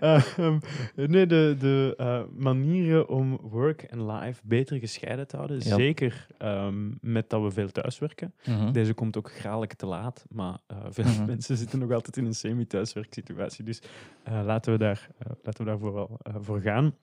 [0.36, 0.58] Ehm,
[0.94, 5.56] nee, de, de eh, manieren om work en life beter gescheiden te houden.
[5.56, 5.76] Ja.
[5.76, 8.34] Zeker ehm, met dat we veel thuiswerken.
[8.46, 8.72] Mhm.
[8.72, 11.26] Deze komt ook graag te laat, maar eh, veel Mhm.
[11.26, 13.64] mensen zitten nog altijd in een semi-thuiswerksituatie.
[13.64, 13.82] Dus
[14.22, 15.08] eh, laten, we daar,
[15.42, 16.94] laten we daarvoor wel eh, voor gaan.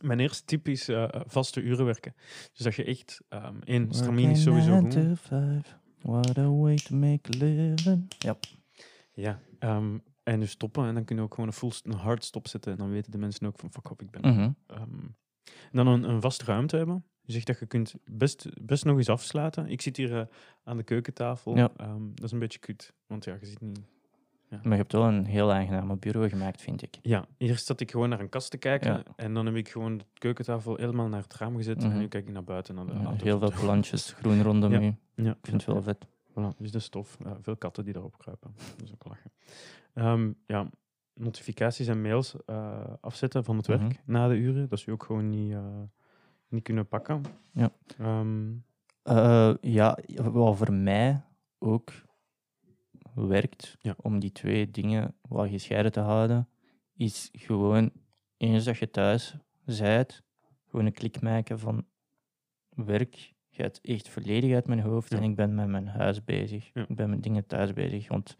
[0.00, 2.14] Mijn eerste tip is eh, vaste uren werken.
[2.52, 4.90] Dus dat je echt, ehm één, stramien is sowieso goed.
[4.90, 5.62] to five,
[6.00, 8.12] What a way to make a living.
[8.18, 8.36] Ja.
[9.12, 10.86] Ja, ehm, en dus stoppen.
[10.86, 12.72] En dan kun je ook gewoon een, full, een hard stop zetten.
[12.72, 14.34] En dan weten de mensen ook van, fuck op, ik ben...
[14.34, 14.50] Mhm.
[14.66, 15.06] Ehm,
[15.72, 17.04] dan een, een vaste ruimte hebben.
[17.22, 19.68] Je zegt dat je kunt best, best nog eens afsluiten.
[19.68, 20.26] Ik zit hier eh,
[20.64, 21.56] aan de keukentafel.
[21.56, 21.72] Ja.
[22.14, 23.80] Dat is een beetje kut, want ja, je zit niet...
[24.48, 26.98] Maar je hebt wel een heel aangename bureau gemaakt, vind ik.
[27.02, 28.92] Ja, eerst zat ik gewoon naar een kast te kijken.
[28.92, 29.02] Ja.
[29.16, 31.76] En dan heb ik gewoon de keukentafel helemaal naar het raam gezet.
[31.82, 31.90] Mhm.
[31.90, 34.80] En nu kijk ik naar buiten, naar de Ja, heel veel plantjes, groen rondom Ja.
[34.80, 34.94] u.
[35.14, 36.06] Ja, Ik vind het wel vet.
[36.30, 37.18] Voilà, dus de stof.
[37.42, 38.54] Veel katten die daarop kruipen.
[38.76, 39.32] Dat is ook lachen.
[39.94, 40.70] Ehm, ja,
[41.14, 43.92] notificaties en mails eh, afzetten van het werk Mhm.
[44.04, 44.68] na de uren.
[44.68, 45.66] Dat ze je ook gewoon niet, eh,
[46.48, 47.22] niet kunnen pakken.
[47.52, 47.70] Ja.
[47.98, 48.52] Ehm,
[49.02, 51.22] Eh, ja, wat voor mij
[51.58, 51.92] ook
[53.14, 53.94] werkt Ja.
[54.02, 56.48] om die twee dingen wat gescheiden te houden,
[56.96, 57.90] is gewoon
[58.36, 60.22] eens dat je thuis bent,
[60.68, 61.84] gewoon een klik maken van
[62.68, 65.16] werk gaat echt volledig uit mijn hoofd Ja.
[65.18, 66.70] en ik ben met mijn huis bezig.
[66.74, 66.82] Ja.
[66.88, 68.36] Ik ben met dingen thuis bezig, want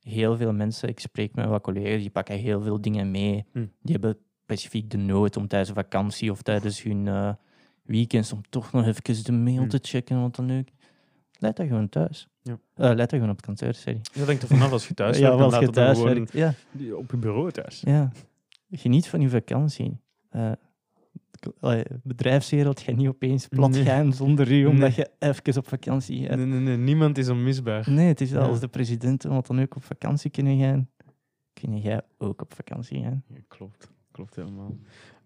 [0.00, 3.44] heel veel mensen, ik spreek met wat collega's, die pakken heel veel dingen mee.
[3.52, 3.58] Hm.
[3.82, 7.34] Die hebben specifiek de nood om tijdens vakantie of tijdens hun eh,
[7.82, 9.68] weekends om toch nog even de mail Hm.
[9.68, 10.68] te checken, wat dan ook.
[11.42, 12.28] Leid dat gewoon thuis.
[12.42, 12.52] Ja.
[12.74, 14.00] Eh, leid dat gewoon op het kantoor, sorry.
[14.12, 16.32] dat denkt er vanaf als je thuis ja, werkt, als je laat thuis werkt.
[16.32, 16.54] Ja,
[16.94, 17.80] op je bureau thuis.
[17.80, 18.10] ja.
[18.70, 20.00] Geniet van je vakantie.
[20.30, 20.52] Eh,
[22.02, 23.84] bedrijfswereld gaat niet opeens plat Nee.
[23.84, 25.06] gaan zonder u, omdat Nee.
[25.18, 26.36] je even op vakantie gaat.
[26.36, 27.90] Nee, nee, nee, niemand is onmisbaar.
[27.90, 28.38] Nee, het is Ja.
[28.38, 30.88] als de presidenten wat dan ook op vakantie kunnen gaan,
[31.52, 33.22] kun jij ook op vakantie gaan.
[33.28, 34.76] Ja, klopt, klopt helemaal.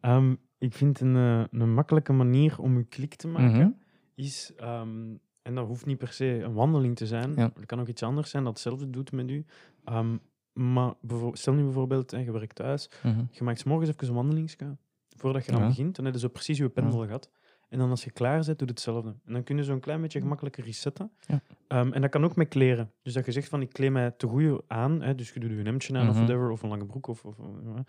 [0.00, 3.70] Ehm, ik vind een, eh, een makkelijke manier om je klik te maken, Mhm.
[4.14, 5.14] is ehm,
[5.46, 7.34] En dat hoeft niet per se een wandeling te zijn.
[7.36, 7.50] Ja.
[7.54, 9.44] Het kan ook iets anders zijn dat hetzelfde doet met u.
[9.84, 10.16] Ehm,
[10.52, 10.94] maar
[11.32, 13.22] stel nu bijvoorbeeld, hè, je werkt thuis, Mhm.
[13.30, 14.76] je maakt 's morgens even een wandelingsje.
[15.16, 15.66] Voordat je dan Ja.
[15.66, 17.30] begint, dan heb je zo precies je pendel gehad.
[17.68, 19.14] En dan als je klaar bent, doe je hetzelfde.
[19.24, 21.10] En dan kun je zo een klein beetje gemakkelijker resetten.
[21.26, 21.40] Ja.
[21.68, 22.90] Ehm, en dat kan ook met kleren.
[23.02, 25.02] Dus dat je zegt van, ik kleed mij te goed aan.
[25.02, 26.24] Hè, dus je doet je hemdje aan of Mhm.
[26.24, 27.06] whatever, of een lange broek.
[27.06, 27.80] Of, of, eh,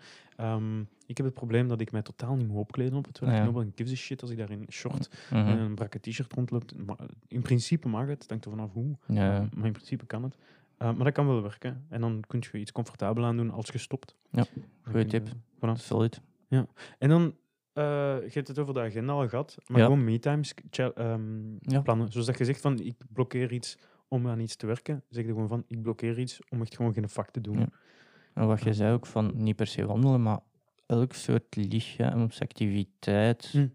[0.52, 3.32] ehm, ik heb het probleem dat ik mij totaal niet moet opkleden op het werk.
[3.34, 3.44] Ja.
[3.44, 5.46] Nobody gives a shit als ik daar in short Mhm.
[5.46, 6.86] en een brakke t-shirt rondloopt.
[6.86, 6.96] Maar
[7.28, 8.96] in principe mag het, hangt er vanaf hoe.
[9.06, 10.36] Ja, Maar in principe kan het.
[10.82, 11.84] Uh, maar dat kan wel werken.
[11.88, 14.16] En dan kun je iets comfortabel aan doen als je stopt.
[14.30, 14.44] Ja,
[14.82, 15.28] goeie kun je- tip.
[15.56, 15.72] voilà.
[15.80, 16.20] solid.
[16.98, 17.34] En dan,
[17.78, 17.84] eh,
[18.26, 19.84] je hebt het over de agenda al gehad, maar Ja.
[19.84, 21.80] gewoon me-times cha- ehm, Ja.
[21.80, 22.12] plannen.
[22.12, 25.02] Zoals dat je zegt van, ik blokkeer iets om aan iets te werken.
[25.08, 27.58] Zeg je gewoon van, ik blokkeer iets om echt gewoon geen vak te doen.
[27.58, 27.68] Ja.
[28.34, 30.38] En wat je zei ook van niet per se wandelen, maar
[30.86, 33.66] elk soort lichaamsactiviteit Hm.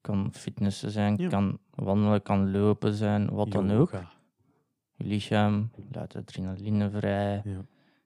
[0.00, 3.90] kan fitnessen zijn, kan wandelen, kan lopen zijn, wat dan ook.
[4.94, 7.42] Je lichaam laat adrenaline vrij,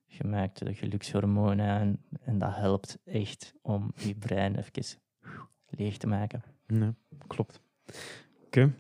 [0.07, 4.83] je maakt de gelukshormonen aan en dat helpt echt om je brein even
[5.69, 6.43] leeg te maken.
[6.67, 6.91] Nee,
[7.27, 7.61] klopt.
[8.47, 8.75] Oké.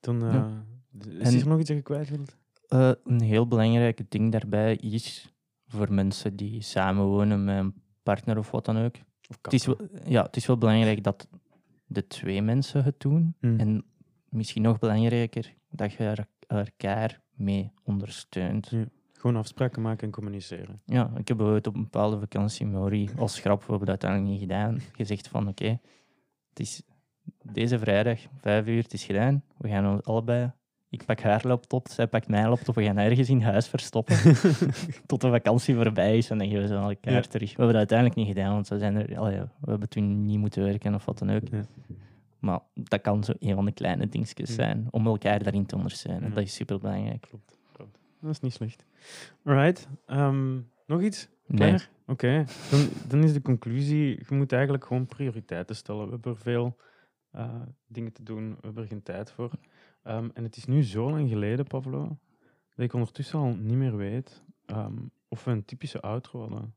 [0.00, 0.64] Dan eh, Ja.
[1.08, 2.36] is En- er nog iets dat je kwijt wilt?
[2.68, 5.34] Eh, een heel belangrijk ding daarbij is
[5.66, 8.94] voor mensen die samenwonen met een partner of wat dan ook.
[9.42, 11.28] Het is, wel, ja, het is wel belangrijk dat
[11.86, 13.34] de twee mensen het doen.
[13.40, 13.58] Mm.
[13.60, 13.84] En
[14.28, 18.72] misschien nog belangrijker, dat je elkaar mee ondersteunt.
[19.18, 20.80] Gewoon afspraken maken en communiceren.
[20.84, 24.30] Ja, ik heb bijvoorbeeld op een bepaalde vakantie Maori als grap, we hebben dat uiteindelijk
[24.30, 25.78] niet gedaan, gezegd van oké,
[26.48, 26.82] het is
[27.42, 29.42] deze vrijdag, vijf uur, het is gedaan.
[29.56, 30.52] We gaan ons allebei,
[30.88, 34.16] ik pak haar laptop, zij pakt mijn laptop, we gaan ergens in huis verstoppen
[35.06, 37.20] tot de vakantie voorbij is en dan geven we ze aan elkaar Ja.
[37.20, 37.48] terug.
[37.48, 39.06] We hebben dat uiteindelijk niet gedaan, want we, zijn er,
[39.60, 41.48] we hebben toen niet moeten werken of wat dan ook.
[41.50, 41.64] Ja.
[42.38, 46.34] Maar dat kan zo een van de kleine dingetjes zijn om elkaar daarin te ondersteunen.
[46.34, 47.20] Dat is super belangrijk.
[47.20, 47.57] Klopt.
[48.20, 48.84] Dat is niet slecht.
[49.44, 49.88] Alright.
[50.06, 51.28] ehm, nog iets?
[51.46, 51.78] Nee.
[52.06, 52.44] Oké.
[52.70, 56.04] Dan, dan is de conclusie, je moet eigenlijk gewoon prioriteiten stellen.
[56.04, 56.76] We hebben veel
[57.30, 59.50] eh, dingen te doen, we hebben er geen tijd voor.
[60.02, 62.18] Ehm, en het is nu zo lang geleden, Pavlo,
[62.74, 64.96] dat ik ondertussen al niet meer weet ehm,
[65.28, 66.74] of we een typische outro hadden.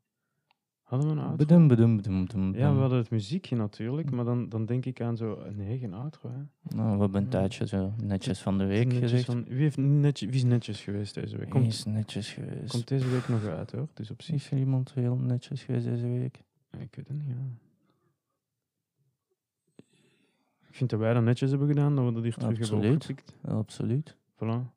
[0.91, 1.35] Hadden we een outro?
[1.45, 5.01] Bedum, bedum, bedum, bedum, Ja, we hadden het muziekje natuurlijk, maar dan, dan denk ik
[5.01, 5.43] aan zo...
[5.55, 6.75] Nee, geen outro, hè.
[6.75, 9.25] Nou, we hebben een tijdje zo netjes van de week gezegd.
[9.25, 11.49] van- wie, heeft netjes, wie is netjes geweest deze week?
[11.49, 12.71] Komt, is netjes geweest.
[12.71, 13.87] komt deze week nog uit, hoor.
[13.93, 14.35] Dus op zich...
[14.35, 16.37] Is er iemand heel netjes geweest deze week?
[16.71, 17.45] Ik weet het niet, ja.
[20.67, 22.95] Ik vind dat wij dat netjes hebben gedaan, dat we dat hier terug hebben Absoluut.
[22.95, 23.35] opgepikt.
[23.47, 24.15] Absoluut.
[24.35, 24.69] Voilà.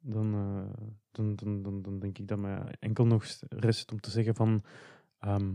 [0.00, 4.00] Dan, eh, dan, dan, dan, dan denk ik dat mij enkel nog st- rest om
[4.00, 4.62] te zeggen van...
[5.20, 5.50] ehm,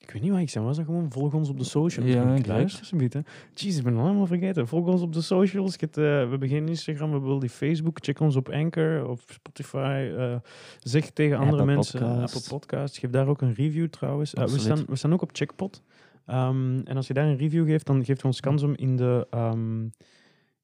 [0.00, 2.10] ik weet niet wat ik zei, was dat gewoon volg ons op de socials?
[2.10, 3.20] Ja, ik luisteren, alsjeblieft, hè?
[3.54, 4.68] Jeez, ik ben allemaal vergeten.
[4.68, 5.76] Volg ons op de socials.
[5.76, 7.98] Eh, we hebben geen Instagram, we hebben die Facebook.
[8.04, 10.12] Check ons op Anchor of Spotify.
[10.16, 10.36] eh,
[10.80, 12.34] zeg tegen andere Apple mensen, Podcast.
[12.36, 12.98] Apple Podcast.
[12.98, 14.34] Geef daar ook een review trouwens.
[14.34, 15.82] Eh, we, staan, we staan ook op Checkpot.
[16.26, 19.26] Ehm, en als je daar een review geeft, dan geeft ons kans om in de,
[19.30, 19.88] ehm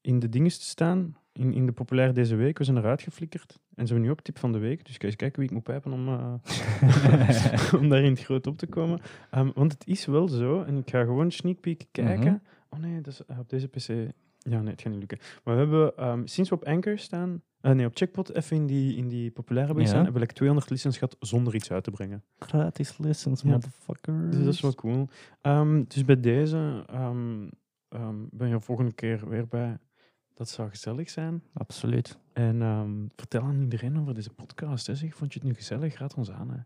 [0.01, 1.17] in de dingen te staan.
[1.33, 2.57] In, in de populair deze week.
[2.57, 3.59] We zijn eruit geflikkerd.
[3.75, 4.85] En ze hebben nu ook tip van de week.
[4.85, 8.47] Dus ga eens kijken wie ik moet pijpen om, eh, om daar in het groot
[8.47, 8.99] op te komen.
[9.31, 10.61] Ehm, want het is wel zo.
[10.61, 12.31] En ik ga gewoon sneak peek kijken.
[12.31, 12.37] Mhm.
[12.69, 13.87] Oh nee, dat is eh, op deze PC.
[14.39, 15.17] Ja, nee, het gaat niet lukken.
[15.43, 17.41] Maar we hebben ehm, sinds we op Anchor staan.
[17.61, 19.89] eh, nee, op Checkpot even in die, in die populaire hebben Ja.
[19.91, 20.03] staan.
[20.03, 22.23] Hebben we like 200 listens gehad zonder iets uit te brengen.
[22.39, 23.49] Gratis lessons, Ja.
[23.49, 24.35] motherfuckers.
[24.35, 25.07] Dus dat is wel cool.
[25.41, 26.85] Ehm, dus bij deze
[28.29, 29.77] ben je er volgende keer weer bij.
[30.33, 31.43] Dat zou gezellig zijn.
[31.53, 32.17] Absoluut.
[32.33, 34.87] En ehm, vertel aan iedereen over deze podcast.
[34.87, 34.95] Hè.
[34.95, 35.97] Zeg, vond je het nu gezellig?
[35.97, 36.49] Raad ons aan.
[36.49, 36.59] Hè.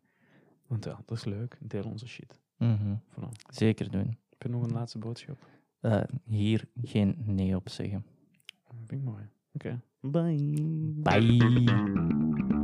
[0.68, 1.57] Want ja, dat is leuk.
[1.61, 2.39] Deel onze shit.
[2.63, 3.30] Voilà.
[3.49, 4.18] Zeker doen.
[4.30, 5.38] Heb je nog een laatste boodschap?
[5.80, 8.05] Eh, hier geen nee op zeggen.
[8.45, 9.24] Dat vind ik mooi.
[9.53, 9.82] Oké.
[9.99, 10.61] Bye.
[11.03, 12.57] Bye.